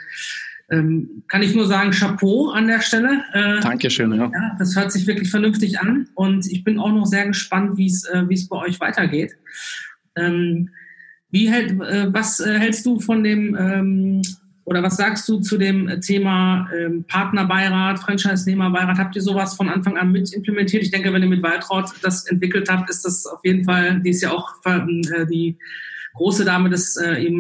ähm, 0.71 1.23
kann 1.29 1.43
ich 1.43 1.55
nur 1.55 1.67
sagen, 1.67 1.91
Chapeau 1.91 2.51
an 2.51 2.67
der 2.67 2.81
Stelle. 2.81 3.23
Äh, 3.33 3.61
Dankeschön, 3.61 4.13
ja. 4.13 4.31
ja. 4.33 4.57
Das 4.59 4.77
hört 4.77 4.93
sich 4.93 5.07
wirklich 5.07 5.31
vernünftig 5.31 5.81
an 5.81 6.09
und 6.15 6.47
ich 6.47 6.65
bin 6.65 6.79
auch 6.79 6.93
noch 6.93 7.07
sehr 7.07 7.27
gespannt, 7.27 7.77
wie 7.77 7.87
es 7.87 8.05
äh, 8.05 8.29
wie 8.29 8.35
es 8.35 8.49
bei 8.49 8.57
euch 8.57 8.81
weitergeht. 8.81 9.37
Ähm, 10.17 10.71
wie 11.31 11.51
hält, 11.51 11.73
äh, 11.81 12.13
was 12.13 12.41
äh, 12.41 12.59
hältst 12.59 12.87
du 12.87 13.01
von 13.01 13.25
dem 13.25 13.57
ähm, 13.59 14.23
oder 14.65 14.83
was 14.83 14.97
sagst 14.97 15.29
du 15.29 15.41
zu 15.41 15.59
dem 15.59 16.01
Thema 16.01 16.69
ähm, 16.75 17.05
Partnerbeirat, 17.07 17.99
Franchise-Nehmerbeirat? 17.99 18.97
Habt 18.97 19.17
ihr 19.17 19.21
sowas 19.21 19.55
von 19.55 19.69
Anfang 19.69 19.99
an 19.99 20.11
mit 20.11 20.33
implementiert? 20.33 20.83
Ich 20.83 20.91
denke, 20.91 21.13
wenn 21.13 21.23
ihr 21.23 21.29
mit 21.29 21.43
Waltraud 21.43 21.91
das 22.03 22.25
entwickelt 22.27 22.71
habt, 22.71 22.89
ist 22.89 23.05
das 23.05 23.27
auf 23.27 23.41
jeden 23.45 23.65
Fall, 23.65 24.01
die 24.01 24.11
ist 24.11 24.23
ja 24.23 24.31
auch 24.31 24.55
äh, 24.65 25.27
die 25.27 25.59
große 26.15 26.45
Dame 26.45 26.71
des 26.71 26.97
äh, 26.97 27.31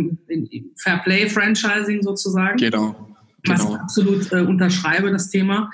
Fair 0.76 0.98
Play 0.98 1.28
Franchising 1.28 2.02
sozusagen. 2.02 2.58
Genau. 2.58 3.13
Genau. 3.44 3.58
Was 3.58 3.70
ich 3.70 3.80
absolut 3.80 4.32
äh, 4.32 4.40
unterschreibe, 4.40 5.10
das 5.10 5.30
Thema. 5.30 5.70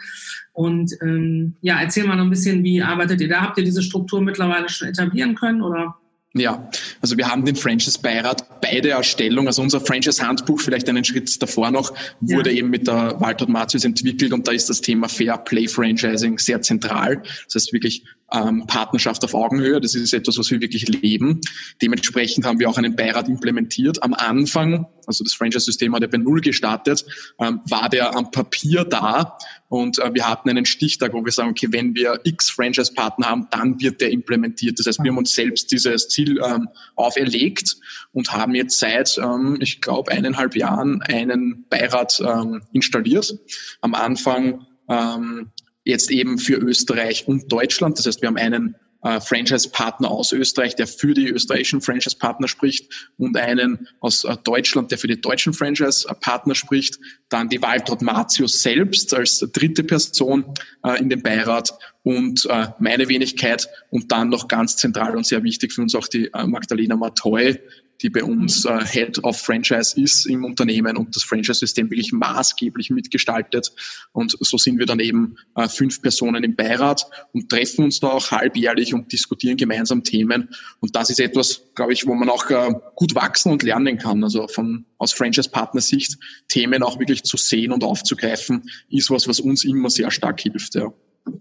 Und 0.52 0.92
ähm, 1.02 1.54
ja, 1.61 1.80
erzähl 1.80 2.04
mal 2.04 2.16
noch 2.16 2.24
ein 2.24 2.30
bisschen, 2.30 2.62
wie 2.64 2.83
arbeitet 2.83 3.20
ihr 3.20 3.28
da? 3.28 3.42
Habt 3.42 3.59
ihr 3.59 3.64
diese 3.64 3.83
Struktur 3.83 4.20
mittlerweile 4.20 4.68
schon 4.68 4.88
etablieren 4.88 5.35
können 5.35 5.62
oder? 5.62 5.96
Ja, 6.33 6.70
also 7.00 7.16
wir 7.16 7.28
haben 7.28 7.44
den 7.44 7.56
Franchise-Beirat 7.56 8.61
bei 8.61 8.80
der 8.80 8.96
Erstellung, 8.96 9.48
also 9.48 9.62
unser 9.62 9.80
Franchise-Handbuch, 9.80 10.61
vielleicht 10.61 10.88
einen 10.88 11.04
Schritt 11.04 11.42
davor 11.42 11.72
noch, 11.72 11.92
wurde 12.20 12.52
ja. 12.52 12.59
eben 12.59 12.70
mit 12.70 12.87
der 12.87 13.20
Walter 13.20 13.48
Matius 13.48 13.85
entwickelt 13.85 14.33
und 14.33 14.46
da 14.46 14.52
ist 14.52 14.70
das 14.70 14.80
Thema 14.80 15.09
Fair 15.09 15.38
Play 15.38 15.66
Franchising 15.66 16.38
sehr 16.38 16.62
zentral. 16.62 17.22
Das 17.46 17.56
heißt 17.56 17.72
wirklich 17.72 18.04
ähm, 18.33 18.66
Partnerschaft 18.66 19.25
auf 19.25 19.35
Augenhöhe. 19.35 19.81
Das 19.81 19.95
ist 19.95 20.12
etwas, 20.12 20.38
was 20.38 20.51
wir 20.51 20.61
wirklich 20.61 20.88
leben. 20.88 21.40
Dementsprechend 21.83 22.47
haben 22.47 22.59
wir 22.59 22.69
auch 22.69 22.79
einen 22.79 22.97
Beirat 22.97 23.29
implementiert. 23.29 24.03
Am 24.03 24.14
Anfang, 24.14 24.87
also 25.07 25.25
das 25.25 25.35
Franchise-System 25.35 25.95
hat 25.95 26.03
ja 26.03 26.09
bei 26.09 26.19
Null 26.19 26.40
gestartet, 26.40 27.05
ähm, 27.40 27.61
war 27.69 27.88
der 27.88 28.16
am 28.16 28.31
Papier 28.31 28.85
da 28.85 29.38
und 29.69 29.99
äh, 29.99 30.12
wir 30.14 30.29
hatten 30.29 30.51
einen 30.51 30.66
Stichtag, 30.66 31.12
wo 31.12 31.25
wir 31.25 31.33
sagen, 31.33 31.51
okay, 31.51 31.69
wenn 31.71 31.95
wir 31.95 32.21
X 32.25 32.51
Franchise-Partner 32.51 33.27
haben, 33.29 33.49
dann 33.51 33.81
wird 33.81 34.01
der 34.01 34.11
implementiert. 34.11 34.79
Das 34.79 34.87
heißt, 34.87 35.03
wir 35.03 35.11
haben 35.11 35.19
uns 35.19 35.35
selbst 35.35 35.71
dieses 35.71 36.09
Ziel 36.09 36.40
ähm, 36.45 36.69
auferlegt 36.97 37.77
und 38.12 38.33
haben 38.33 38.55
jetzt 38.55 38.79
seit, 38.79 39.16
ähm, 39.19 39.59
ich 39.61 39.81
glaube, 39.81 40.11
eineinhalb 40.11 40.57
Jahren 40.57 41.03
einen 41.03 41.66
Beirat 41.69 42.21
ähm, 42.21 42.62
installiert. 42.73 43.38
Am 43.81 43.95
Anfang 43.95 44.66
ähm, 44.88 45.53
jetzt 45.85 46.11
eben 46.11 46.38
für 46.38 46.55
Österreich 46.55 47.27
und 47.27 47.51
Deutschland. 47.51 47.99
Das 47.99 48.07
heißt, 48.07 48.23
wir 48.23 48.29
haben 48.29 48.37
einen 48.37 48.77
äh, 49.03 49.21
Franchise-Partner 49.21 50.11
aus 50.11 50.33
Österreich, 50.33 50.77
der 50.77 50.87
für 50.87 51.14
die 51.14 51.29
österreichischen 51.29 51.81
Franchise-Partner 51.81 52.49
spricht 52.49 53.11
und 53.16 53.37
einen 53.37 53.88
aus 54.01 54.25
äh, 54.25 54.37
Deutschland, 54.45 54.90
der 54.90 54.99
für 54.99 55.07
die 55.07 55.21
deutschen 55.21 55.53
Franchise-Partner 55.53 56.55
spricht. 56.55 56.99
Dann 57.29 57.49
die 57.49 57.62
Waltraud 57.62 58.03
Matius 58.03 58.62
selbst 58.62 59.14
als 59.14 59.38
dritte 59.53 59.85
Person 59.85 60.45
äh, 60.85 60.99
in 61.01 61.09
dem 61.09 61.23
Beirat 61.23 61.73
und 62.03 62.47
äh, 62.51 62.69
meine 62.79 63.09
Wenigkeit 63.09 63.69
und 63.90 64.12
dann 64.12 64.29
noch 64.29 64.49
ganz 64.49 64.77
zentral 64.77 65.16
und 65.16 65.27
sehr 65.27 65.43
wichtig 65.45 65.73
für 65.73 65.83
uns 65.83 65.95
auch 65.95 66.09
die 66.09 66.31
äh, 66.33 66.47
Magdalena 66.47 66.97
Matoy, 66.97 67.59
die 68.03 68.11
bei 68.11 68.25
uns 68.25 68.65
äh, 68.65 68.85
Head 68.85 69.23
of 69.25 69.39
Franchise 69.39 70.01
ist 70.01 70.27
im 70.27 70.45
Unternehmen 70.45 70.97
und 70.97 71.15
das 71.15 71.23
Franchise-System 71.23 71.91
wirklich 71.91 72.13
maßgeblich 72.13 72.91
mitgestaltet. 72.91 73.73
Und 74.13 74.37
so 74.41 74.57
sind 74.57 74.79
wir 74.79 74.87
dann 74.87 75.01
eben 75.01 75.37
äh, 75.57 75.69
fünf 75.69 76.01
Personen 76.01 76.45
im 76.45 76.57
Beirat 76.57 77.07
und 77.33 77.49
treffen 77.49 77.85
uns 77.85 78.01
da 78.01 78.09
auch 78.09 78.31
halbjährlich 78.31 78.95
und 78.95 79.13
diskutieren 79.13 79.57
gemeinsam 79.57 80.03
Themen. 80.03 80.49
Und 80.81 80.97
das 80.97 81.11
ist 81.11 81.21
etwas, 81.21 81.63
glaube 81.75 81.93
ich, 81.93 82.07
wo 82.07 82.15
man 82.15 82.29
auch 82.29 82.49
äh, 82.51 82.73
gut 82.95 83.15
wachsen 83.15 83.53
und 83.53 83.63
lernen 83.63 83.99
kann. 83.99 84.25
Also 84.25 84.49
von 84.49 84.87
aus 84.99 85.13
Franchise-Partner-Sicht 85.13 86.19
Themen 86.49 86.83
auch 86.83 86.99
wirklich 86.99 87.23
zu 87.23 87.37
sehen 87.37 87.73
und 87.73 87.85
aufzugreifen, 87.85 88.71
ist 88.89 89.11
was, 89.11 89.29
was 89.29 89.41
uns 89.41 89.65
immer 89.65 89.91
sehr 89.91 90.11
stark 90.11 90.41
hilft. 90.41 90.75
Ja. 90.75 90.93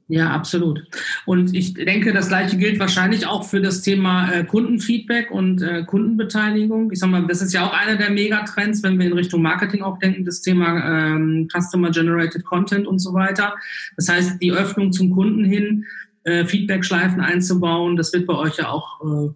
Ja, 0.07 0.31
absolut. 0.31 0.83
Und 1.25 1.55
ich 1.55 1.73
denke, 1.73 2.13
das 2.13 2.29
Gleiche 2.29 2.57
gilt 2.57 2.79
wahrscheinlich 2.79 3.27
auch 3.27 3.43
für 3.43 3.61
das 3.61 3.81
Thema 3.81 4.31
äh, 4.31 4.43
Kundenfeedback 4.43 5.29
und 5.31 5.61
äh, 5.61 5.83
Kundenbeteiligung. 5.83 6.91
Ich 6.91 6.99
sag 6.99 7.09
mal, 7.09 7.25
das 7.27 7.41
ist 7.41 7.53
ja 7.53 7.65
auch 7.65 7.73
einer 7.73 7.95
der 7.95 8.09
Megatrends, 8.09 8.81
wenn 8.81 8.97
wir 8.97 9.05
in 9.05 9.13
Richtung 9.13 9.41
Marketing 9.41 9.83
auch 9.83 9.99
denken, 9.99 10.25
das 10.25 10.41
Thema 10.41 11.13
ähm, 11.13 11.47
Customer 11.51 11.91
Generated 11.91 12.43
Content 12.43 12.87
und 12.87 12.99
so 12.99 13.13
weiter. 13.13 13.55
Das 13.97 14.09
heißt, 14.09 14.41
die 14.41 14.51
Öffnung 14.51 14.91
zum 14.91 15.11
Kunden 15.11 15.43
hin, 15.43 15.85
äh, 16.23 16.43
Feedback-Schleifen 16.43 17.21
einzubauen, 17.21 17.95
das 17.95 18.11
wird 18.11 18.25
bei 18.25 18.35
euch 18.35 18.57
ja 18.57 18.69
auch, 18.69 19.01
äh, 19.01 19.29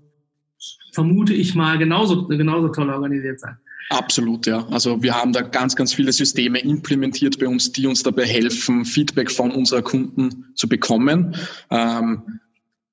vermute 0.92 1.34
ich 1.34 1.56
mal, 1.56 1.78
genauso, 1.78 2.28
genauso 2.28 2.70
toll 2.70 2.90
organisiert 2.90 3.40
sein. 3.40 3.58
Absolut, 3.90 4.48
ja. 4.48 4.68
Also 4.70 5.04
wir 5.04 5.16
haben 5.16 5.34
da 5.34 5.42
ganz, 5.42 5.76
ganz 5.76 5.94
viele 5.94 6.12
Systeme 6.12 6.60
implementiert 6.60 7.40
bei 7.40 7.48
uns, 7.48 7.72
die 7.72 7.88
uns 7.88 8.04
dabei 8.04 8.26
helfen, 8.26 8.86
Feedback 8.86 9.32
von 9.32 9.52
unserer 9.52 9.82
Kunden 9.82 10.52
zu 10.56 10.68
bekommen. 10.68 11.36
Ähm, 11.70 12.40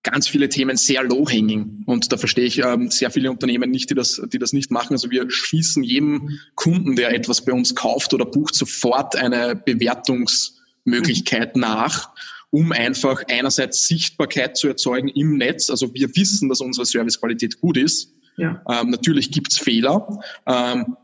ganz 0.03 0.29
viele 0.29 0.49
Themen 0.49 0.77
sehr 0.77 1.03
low-hanging. 1.03 1.85
Und 1.87 2.13
da 2.13 2.17
verstehe 2.17 2.47
ich 2.47 2.59
ähm, 2.59 2.91
sehr 2.91 3.11
viele 3.11 3.31
Unternehmen 3.31 3.71
nicht, 3.71 3.91
die 3.91 3.95
das, 3.95 4.21
die 4.33 4.39
das 4.39 4.53
nicht 4.53 4.71
machen. 4.71 4.95
Also 4.95 5.11
wir 5.11 5.31
schießen 5.31 5.83
jedem 5.83 6.39
Kunden, 6.55 6.97
der 6.97 7.15
etwas 7.15 7.45
bei 7.45 7.53
uns 7.53 7.75
kauft 7.75 8.15
oder 8.15 8.25
bucht, 8.25 8.55
sofort 8.55 9.17
eine 9.17 9.57
Bewertungsmöglichkeit 9.57 11.57
nach 11.57 12.11
um 12.51 12.73
einfach 12.73 13.23
einerseits 13.29 13.87
Sichtbarkeit 13.87 14.57
zu 14.57 14.69
erzeugen 14.69 15.09
im 15.09 15.37
Netz. 15.37 15.71
Also 15.71 15.95
wir 15.95 16.15
wissen, 16.17 16.49
dass 16.49 16.61
unsere 16.61 16.85
Servicequalität 16.85 17.61
gut 17.61 17.77
ist. 17.77 18.13
Ja. 18.41 18.63
Ähm, 18.69 18.91
natürlich 18.91 19.31
gibt's 19.31 19.59
Fehler. 19.59 20.21
Ähm, 20.47 20.97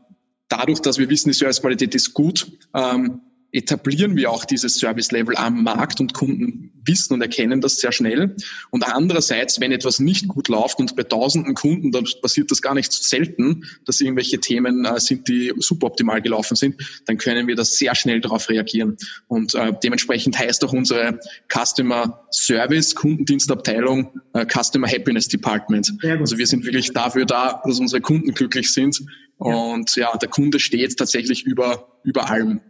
dadurch, 0.49 0.81
dass 0.81 0.97
wir 0.97 1.09
wissen, 1.09 1.29
die 1.29 1.35
Servicequalität 1.35 1.93
ist 1.93 2.13
gut, 2.13 2.51
ähm, 2.73 3.21
etablieren 3.51 4.15
wir 4.15 4.31
auch 4.31 4.45
dieses 4.45 4.75
Service-Level 4.75 5.35
am 5.37 5.63
Markt 5.63 5.99
und 5.99 6.13
Kunden 6.13 6.71
wissen 6.85 7.13
und 7.13 7.21
erkennen 7.21 7.61
das 7.61 7.77
sehr 7.77 7.91
schnell. 7.91 8.35
Und 8.71 8.83
andererseits, 8.83 9.59
wenn 9.59 9.71
etwas 9.71 9.99
nicht 9.99 10.27
gut 10.27 10.47
läuft 10.47 10.79
und 10.79 10.95
bei 10.95 11.03
tausenden 11.03 11.53
Kunden, 11.53 11.91
dann 11.91 12.05
passiert 12.21 12.51
das 12.51 12.61
gar 12.61 12.73
nicht 12.73 12.91
so 12.91 13.01
selten, 13.03 13.65
dass 13.85 14.01
irgendwelche 14.01 14.39
Themen 14.39 14.85
äh, 14.85 14.99
sind, 14.99 15.27
die 15.27 15.53
suboptimal 15.57 16.21
gelaufen 16.21 16.55
sind, 16.55 16.75
dann 17.05 17.17
können 17.17 17.47
wir 17.47 17.55
das 17.55 17.73
sehr 17.77 17.95
schnell 17.95 18.21
darauf 18.21 18.49
reagieren. 18.49 18.97
Und 19.27 19.55
äh, 19.55 19.73
dementsprechend 19.83 20.37
heißt 20.37 20.63
auch 20.63 20.73
unsere 20.73 21.19
Customer 21.51 22.27
Service, 22.31 22.95
Kundendienstabteilung, 22.95 24.21
äh, 24.33 24.45
Customer 24.45 24.87
Happiness 24.87 25.27
Department. 25.27 25.93
Also 26.03 26.37
wir 26.37 26.47
sind 26.47 26.65
wirklich 26.65 26.91
dafür 26.91 27.25
da, 27.25 27.61
dass 27.65 27.79
unsere 27.79 28.01
Kunden 28.01 28.33
glücklich 28.33 28.73
sind. 28.73 28.99
Ja. 29.39 29.53
Und 29.53 29.95
ja, 29.95 30.15
der 30.17 30.29
Kunde 30.29 30.59
steht 30.59 30.97
tatsächlich 30.97 31.43
über, 31.45 31.99
über 32.03 32.29
allem. 32.29 32.61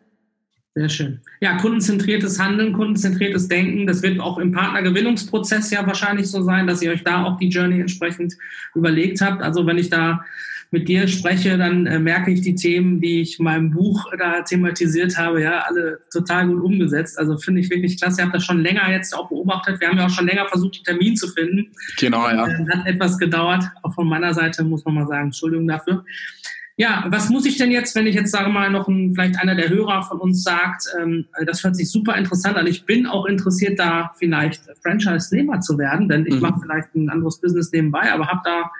Sehr 0.77 0.89
schön. 0.89 1.19
Ja, 1.41 1.57
kundenzentriertes 1.57 2.39
Handeln, 2.39 2.71
kundenzentriertes 2.71 3.47
Denken. 3.47 3.87
Das 3.87 4.03
wird 4.03 4.19
auch 4.19 4.37
im 4.37 4.51
Partnergewinnungsprozess 4.51 5.71
ja 5.71 5.87
wahrscheinlich 5.87 6.29
so 6.29 6.43
sein, 6.43 6.67
dass 6.67 6.83
ihr 6.83 6.91
euch 6.91 7.03
da 7.03 7.23
auch 7.23 7.39
die 7.39 7.49
Journey 7.49 7.81
entsprechend 7.81 8.35
überlegt 8.75 9.19
habt. 9.21 9.41
Also 9.41 9.65
wenn 9.65 9.79
ich 9.79 9.89
da 9.89 10.23
mit 10.69 10.87
dir 10.87 11.07
spreche, 11.07 11.57
dann 11.57 11.87
äh, 11.87 11.97
merke 11.97 12.29
ich 12.29 12.41
die 12.41 12.53
Themen, 12.53 13.01
die 13.01 13.21
ich 13.21 13.39
in 13.39 13.45
meinem 13.45 13.71
Buch 13.71 14.05
da 14.19 14.43
thematisiert 14.43 15.17
habe, 15.17 15.41
ja, 15.41 15.61
alle 15.61 15.99
total 16.11 16.45
gut 16.45 16.61
umgesetzt. 16.61 17.17
Also 17.17 17.37
finde 17.39 17.61
ich 17.61 17.71
wirklich 17.71 17.99
klasse. 17.99 18.21
Ihr 18.21 18.25
habt 18.25 18.35
das 18.35 18.45
schon 18.45 18.61
länger 18.61 18.87
jetzt 18.91 19.15
auch 19.15 19.29
beobachtet. 19.29 19.81
Wir 19.81 19.87
haben 19.87 19.97
ja 19.97 20.05
auch 20.05 20.11
schon 20.11 20.27
länger 20.27 20.45
versucht, 20.47 20.77
den 20.77 20.83
Termin 20.83 21.15
zu 21.15 21.27
finden. 21.29 21.71
Genau, 21.97 22.27
ja. 22.27 22.45
Äh, 22.45 22.67
hat 22.69 22.85
etwas 22.85 23.17
gedauert. 23.17 23.63
Auch 23.81 23.95
von 23.95 24.07
meiner 24.07 24.35
Seite 24.35 24.63
muss 24.63 24.85
man 24.85 24.93
mal 24.93 25.07
sagen, 25.07 25.27
Entschuldigung 25.27 25.67
dafür. 25.67 26.05
Ja, 26.79 27.05
was 27.09 27.29
muss 27.29 27.47
ich 27.47 27.57
denn 27.57 27.71
jetzt, 27.71 27.95
wenn 27.95 28.05
ich 28.05 28.13
jetzt 28.13 28.29
sage 28.29 28.49
mal 28.49 28.69
noch 28.69 28.87
ein, 28.87 29.15
vielleicht 29.15 29.39
einer 29.39 29.55
der 29.55 29.69
Hörer 29.69 30.03
von 30.03 30.19
uns 30.19 30.43
sagt, 30.43 30.83
ähm, 30.99 31.25
das 31.43 31.63
hört 31.63 31.75
sich 31.75 31.91
super 31.91 32.15
interessant 32.15 32.55
an. 32.55 32.67
Ich 32.67 32.85
bin 32.85 33.07
auch 33.07 33.25
interessiert, 33.25 33.79
da 33.79 34.11
vielleicht 34.15 34.61
Franchise-Nehmer 34.83 35.59
zu 35.59 35.79
werden, 35.79 36.07
denn 36.07 36.27
ich 36.27 36.35
mhm. 36.35 36.41
mache 36.41 36.59
vielleicht 36.61 36.93
ein 36.93 37.09
anderes 37.09 37.41
Business 37.41 37.71
nebenbei, 37.71 38.11
aber 38.11 38.27
habe 38.27 38.41
da 38.43 38.71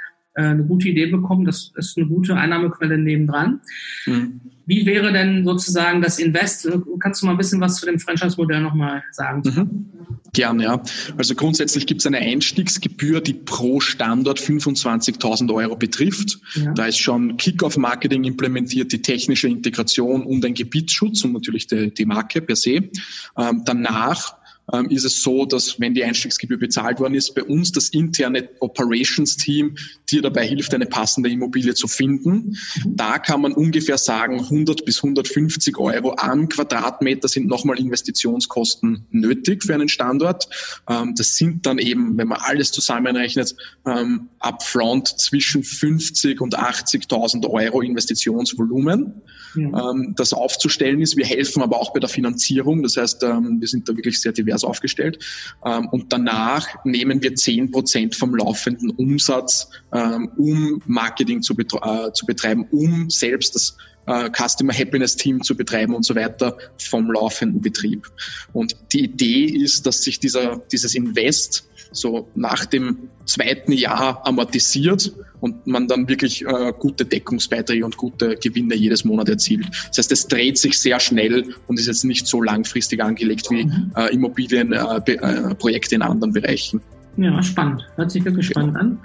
eine 0.41 0.63
gute 0.63 0.89
Idee 0.89 1.08
bekommen. 1.08 1.45
Das 1.45 1.71
ist 1.76 1.97
eine 1.97 2.08
gute 2.08 2.36
Einnahmequelle 2.36 2.97
nebendran. 2.97 3.62
Mhm. 4.06 4.41
Wie 4.65 4.86
wäre 4.86 5.13
denn 5.13 5.45
sozusagen 5.45 6.02
das 6.02 6.19
Invest? 6.19 6.69
Kannst 7.00 7.21
du 7.21 7.26
mal 7.26 7.32
ein 7.34 7.38
bisschen 7.38 7.62
was 7.62 7.78
zu 7.78 7.86
dem 7.86 8.00
Franchise-Modell 8.00 8.62
nochmal 8.62 9.02
sagen? 9.12 9.41
Mhm. 9.45 9.97
Gern, 10.34 10.60
ja. 10.60 10.82
Also 11.17 11.36
grundsätzlich 11.36 11.88
gibt 11.88 12.02
es 12.02 12.06
eine 12.06 12.19
Einstiegsgebühr, 12.19 13.21
die 13.21 13.34
pro 13.34 13.80
Standort 13.80 14.39
25.000 14.39 15.54
Euro 15.54 15.76
betrifft. 15.76 16.38
Ja. 16.56 16.73
Da 16.73 16.86
ist 16.86 17.00
schon 17.00 17.38
Kick-Off-Marketing 17.38 18.23
implementiert, 18.23 18.91
die 18.91 19.02
technische 19.02 19.47
Integration 19.47 20.23
und 20.23 20.45
ein 20.45 20.54
Gebietsschutz 20.54 21.23
und 21.23 21.34
natürlich 21.34 21.67
die, 21.67 21.93
die 21.93 22.06
Marke 22.06 22.41
per 22.41 22.56
se. 22.56 22.89
Ähm, 23.38 23.63
danach 23.65 24.37
ähm, 24.73 24.89
ist 24.89 25.06
es 25.06 25.21
so, 25.21 25.45
dass 25.45 25.80
wenn 25.80 25.93
die 25.93 26.03
Einstiegsgebühr 26.03 26.58
bezahlt 26.58 26.99
worden 26.99 27.15
ist, 27.15 27.34
bei 27.36 27.43
uns 27.43 27.71
das 27.71 27.89
interne 27.89 28.49
Operations-Team 28.60 29.75
dir 30.10 30.21
dabei 30.21 30.45
hilft, 30.45 30.73
eine 30.73 30.86
passende 30.86 31.30
Immobilie 31.30 31.73
zu 31.73 31.88
finden. 31.88 32.58
Da 32.86 33.19
kann 33.19 33.41
man 33.41 33.53
ungefähr 33.53 33.97
sagen, 33.97 34.39
100 34.39 34.86
bis 34.86 34.97
150 35.03 35.77
Euro 35.77 36.15
am 36.17 36.49
Quadratmeter 36.49 37.27
sind 37.27 37.47
nochmal 37.47 37.80
Investitionskosten 37.80 39.06
nötig 39.12 39.63
für 39.63 39.73
einen 39.73 39.89
Standort. 39.89 40.49
Ähm, 40.89 41.13
das 41.15 41.36
sind 41.38 41.65
dann 41.65 41.77
eben, 41.77 42.17
wenn 42.17 42.27
man 42.27 42.39
alles 42.41 42.71
zusammenrechnet, 42.71 43.56
ähm, 43.86 44.30
upfront 44.39 45.08
zwischen 45.19 45.63
50 45.63 46.41
und 46.41 46.58
80.000 46.58 47.49
Euro 47.49 47.82
Investitionsvolumen. 47.82 49.13
Ja. 49.56 49.93
Das 50.15 50.34
aufzustellen 50.34 51.01
ist. 51.01 51.17
Wir 51.17 51.25
helfen 51.25 51.63
aber 51.63 51.80
auch 51.80 51.91
bei 51.91 51.99
der 51.99 52.10
Finanzierung. 52.10 52.84
Das 52.84 52.95
heißt, 52.95 53.23
wir 53.23 53.67
sind 53.67 53.89
da 53.89 53.95
wirklich 53.95 54.21
sehr 54.21 54.32
divers 54.32 54.57
divers 54.58 54.63
aufgestellt. 54.63 55.24
Ähm, 55.65 55.88
und 55.89 56.12
danach 56.12 56.67
nehmen 56.84 57.22
wir 57.22 57.36
zehn 57.36 57.72
Prozent 57.72 58.15
vom 58.15 58.36
laufenden 58.36 58.91
Umsatz, 58.91 59.70
ähm, 59.93 60.32
um 60.38 60.82
Marketing 60.86 61.41
zu, 61.41 61.54
äh, 61.54 62.12
zu 62.13 62.26
betreiben, 62.26 62.67
um 62.72 63.10
selbst 63.10 63.56
das 63.56 63.78
äh, 64.08 64.30
Customer 64.30 64.74
Happiness 64.74 65.15
Team 65.15 65.43
zu 65.43 65.56
betreiben 65.56 65.93
und 65.93 66.06
so 66.06 66.15
weiter 66.15 66.58
vom 66.78 67.12
laufenden 67.12 67.62
Betrieb. 67.62 68.08
Und 68.54 68.76
die 68.93 69.04
Idee 69.04 69.46
ist, 69.46 69.86
dass 69.86 70.04
sich 70.04 70.20
dieser, 70.20 70.62
dieses 70.72 70.96
Invest 70.96 71.67
so 71.91 72.28
nach 72.36 72.65
dem 72.65 73.10
zweiten 73.26 73.72
Jahr 73.72 74.26
amortisiert 74.26 75.13
und 75.39 75.67
man 75.67 75.88
dann 75.88 76.08
wirklich 76.08 76.46
äh, 76.46 76.74
gute 76.78 77.06
Deckungsbeiträge 77.06 77.86
und 77.86 77.98
gute 77.98 78.36
Gewinne 78.38 78.76
jedes 78.76 79.06
Monat 79.06 79.30
erzielt. 79.30 79.67
Das 79.89 80.00
heißt, 80.00 80.12
es 80.12 80.28
dreht 80.28 80.58
sich 80.58 80.80
sehr 80.80 81.00
schnell 81.00 81.54
und 81.67 81.80
ist 81.80 81.88
jetzt 81.88 82.04
nicht 82.04 82.28
so 82.28 82.41
langfristig 82.41 83.02
angelegt 83.02 83.50
wie 83.52 83.65
mhm. 83.65 83.91
äh, 83.96 84.13
Immobilienprojekte 84.13 85.96
äh, 85.96 85.96
in 85.96 86.02
anderen 86.02 86.34
Bereichen. 86.34 86.82
Ja, 87.17 87.41
spannend. 87.41 87.88
Hört 87.95 88.12
sich 88.12 88.23
wirklich 88.23 88.45
spannend 88.45 88.77
an. 88.77 88.99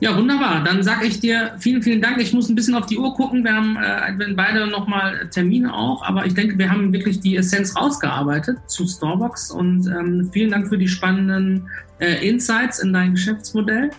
Ja, 0.00 0.16
wunderbar. 0.16 0.64
Dann 0.64 0.82
sage 0.82 1.06
ich 1.06 1.20
dir 1.20 1.52
vielen, 1.58 1.80
vielen 1.80 2.02
Dank. 2.02 2.20
Ich 2.20 2.32
muss 2.32 2.48
ein 2.48 2.56
bisschen 2.56 2.74
auf 2.74 2.86
die 2.86 2.98
Uhr 2.98 3.14
gucken. 3.14 3.44
Wir 3.44 3.54
haben 3.54 3.76
äh, 3.76 4.34
beide 4.34 4.66
nochmal 4.66 5.28
Termine 5.30 5.72
auch, 5.72 6.02
aber 6.02 6.26
ich 6.26 6.34
denke, 6.34 6.58
wir 6.58 6.70
haben 6.70 6.92
wirklich 6.92 7.20
die 7.20 7.36
Essenz 7.36 7.76
rausgearbeitet 7.76 8.58
zu 8.66 8.86
Starbucks 8.86 9.52
und 9.52 9.86
ähm, 9.86 10.28
vielen 10.32 10.50
Dank 10.50 10.68
für 10.68 10.76
die 10.76 10.88
spannenden 10.88 11.68
äh, 12.00 12.28
Insights 12.28 12.80
in 12.80 12.92
dein 12.92 13.12
Geschäftsmodell. 13.12 13.90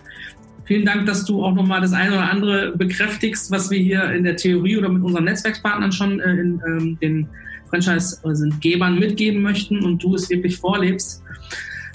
Vielen 0.66 0.84
Dank, 0.84 1.06
dass 1.06 1.24
du 1.24 1.42
auch 1.42 1.54
nochmal 1.54 1.80
das 1.80 1.94
eine 1.94 2.12
oder 2.12 2.30
andere 2.30 2.76
bekräftigst, 2.76 3.50
was 3.50 3.70
wir 3.70 3.78
hier 3.78 4.12
in 4.12 4.24
der 4.24 4.36
Theorie 4.36 4.76
oder 4.76 4.90
mit 4.90 5.02
unseren 5.02 5.24
Netzwerkspartnern 5.24 5.92
schon 5.92 6.20
äh, 6.20 6.32
in 6.32 6.62
ähm, 6.66 6.98
den 7.00 7.28
Franchise-Gebern 7.70 8.98
mitgeben 8.98 9.40
möchten 9.40 9.82
und 9.82 10.02
du 10.02 10.14
es 10.14 10.28
wirklich 10.28 10.58
vorlebst. 10.58 11.22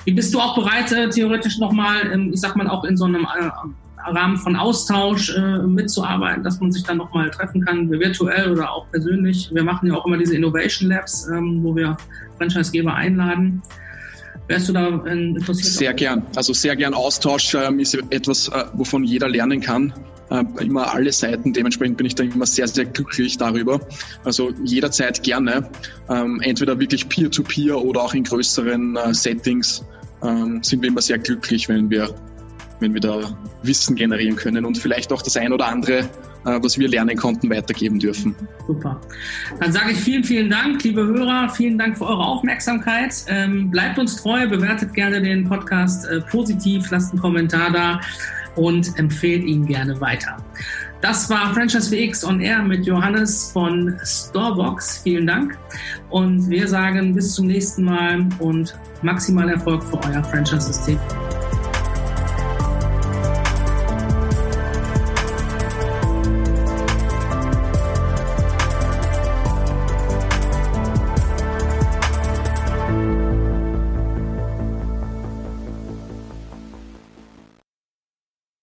Wie 0.05 0.11
bist 0.11 0.33
du 0.33 0.39
auch 0.39 0.55
bereit, 0.55 0.91
äh, 0.91 1.09
theoretisch 1.09 1.59
nochmal, 1.59 2.29
ich 2.31 2.39
sag 2.39 2.55
mal, 2.55 2.67
auch 2.67 2.83
in 2.83 2.97
so 2.97 3.05
einem 3.05 3.23
äh, 3.23 3.49
Rahmen 4.11 4.37
von 4.37 4.55
Austausch 4.55 5.35
äh, 5.35 5.59
mitzuarbeiten, 5.59 6.43
dass 6.43 6.59
man 6.59 6.71
sich 6.71 6.83
dann 6.83 6.97
nochmal 6.97 7.29
treffen 7.31 7.63
kann, 7.63 7.89
virtuell 7.89 8.51
oder 8.51 8.71
auch 8.71 8.89
persönlich. 8.91 9.49
Wir 9.53 9.63
machen 9.63 9.87
ja 9.87 9.95
auch 9.95 10.05
immer 10.05 10.17
diese 10.17 10.35
Innovation 10.35 10.89
Labs, 10.89 11.27
ähm, 11.27 11.63
wo 11.63 11.75
wir 11.75 11.95
Franchisegeber 12.37 12.93
einladen. 12.93 13.61
Wärst 14.47 14.67
du 14.69 14.73
da 14.73 14.87
interessiert? 15.05 15.73
Sehr 15.73 15.93
gern. 15.93 16.23
Also 16.35 16.51
sehr 16.53 16.75
gern 16.75 16.93
Austausch 16.93 17.55
ähm, 17.55 17.79
ist 17.79 17.97
etwas, 18.09 18.49
äh, 18.49 18.65
wovon 18.73 19.05
jeder 19.05 19.29
lernen 19.29 19.61
kann. 19.61 19.93
Äh, 20.29 20.43
immer 20.61 20.93
alle 20.93 21.11
Seiten. 21.11 21.53
Dementsprechend 21.53 21.97
bin 21.97 22.07
ich 22.07 22.15
da 22.15 22.23
immer 22.23 22.45
sehr, 22.45 22.67
sehr 22.67 22.85
glücklich 22.85 23.37
darüber. 23.37 23.79
Also 24.23 24.51
jederzeit 24.63 25.21
gerne. 25.23 25.69
Ähm, 26.09 26.39
entweder 26.41 26.79
wirklich 26.79 27.07
Peer-to-Peer 27.09 27.75
-peer 27.75 27.81
oder 27.81 28.01
auch 28.01 28.13
in 28.13 28.23
größeren 28.23 28.95
äh, 28.95 29.13
Settings 29.13 29.83
ähm, 30.23 30.63
sind 30.63 30.81
wir 30.81 30.89
immer 30.89 31.01
sehr 31.01 31.19
glücklich, 31.19 31.67
wenn 31.69 31.89
wir 31.89 32.13
wenn 32.79 32.93
wir 32.93 33.01
da 33.01 33.37
Wissen 33.63 33.95
generieren 33.95 34.35
können 34.35 34.65
und 34.65 34.77
vielleicht 34.77 35.11
auch 35.13 35.21
das 35.21 35.37
ein 35.37 35.53
oder 35.53 35.67
andere, 35.67 35.99
äh, 35.99 36.59
was 36.61 36.77
wir 36.77 36.89
lernen 36.89 37.15
konnten, 37.15 37.49
weitergeben 37.49 37.97
dürfen. 37.97 38.35
Super. 38.67 38.99
Dann 39.59 39.71
sage 39.71 39.91
ich 39.91 39.97
vielen, 39.99 40.23
vielen 40.23 40.49
Dank, 40.49 40.83
liebe 40.83 41.05
Hörer. 41.05 41.49
Vielen 41.49 41.77
Dank 41.77 41.97
für 41.97 42.05
eure 42.05 42.25
Aufmerksamkeit. 42.25 43.15
Ähm, 43.27 43.71
bleibt 43.71 43.97
uns 43.97 44.17
treu, 44.17 44.47
bewertet 44.47 44.93
gerne 44.93 45.21
den 45.21 45.47
Podcast 45.47 46.05
äh, 46.07 46.19
positiv, 46.21 46.91
lasst 46.91 47.13
einen 47.13 47.21
Kommentar 47.21 47.71
da 47.71 48.01
und 48.55 48.97
empfehlt 48.97 49.43
ihn 49.43 49.65
gerne 49.65 49.99
weiter. 50.01 50.37
Das 51.01 51.29
war 51.29 51.53
Franchise 51.53 51.89
VX 51.89 52.23
on 52.23 52.39
Air 52.39 52.63
mit 52.63 52.85
Johannes 52.85 53.51
von 53.51 53.99
Storebox. 54.05 54.99
Vielen 54.99 55.27
Dank. 55.27 55.57
Und 56.09 56.49
wir 56.49 56.65
sagen 56.67 57.13
bis 57.13 57.33
zum 57.33 57.47
nächsten 57.47 57.83
Mal 57.83 58.25
und 58.39 58.73
maximal 59.01 59.49
Erfolg 59.49 59.83
für 59.83 59.97
euer 60.05 60.23
Franchise-System. 60.23 60.97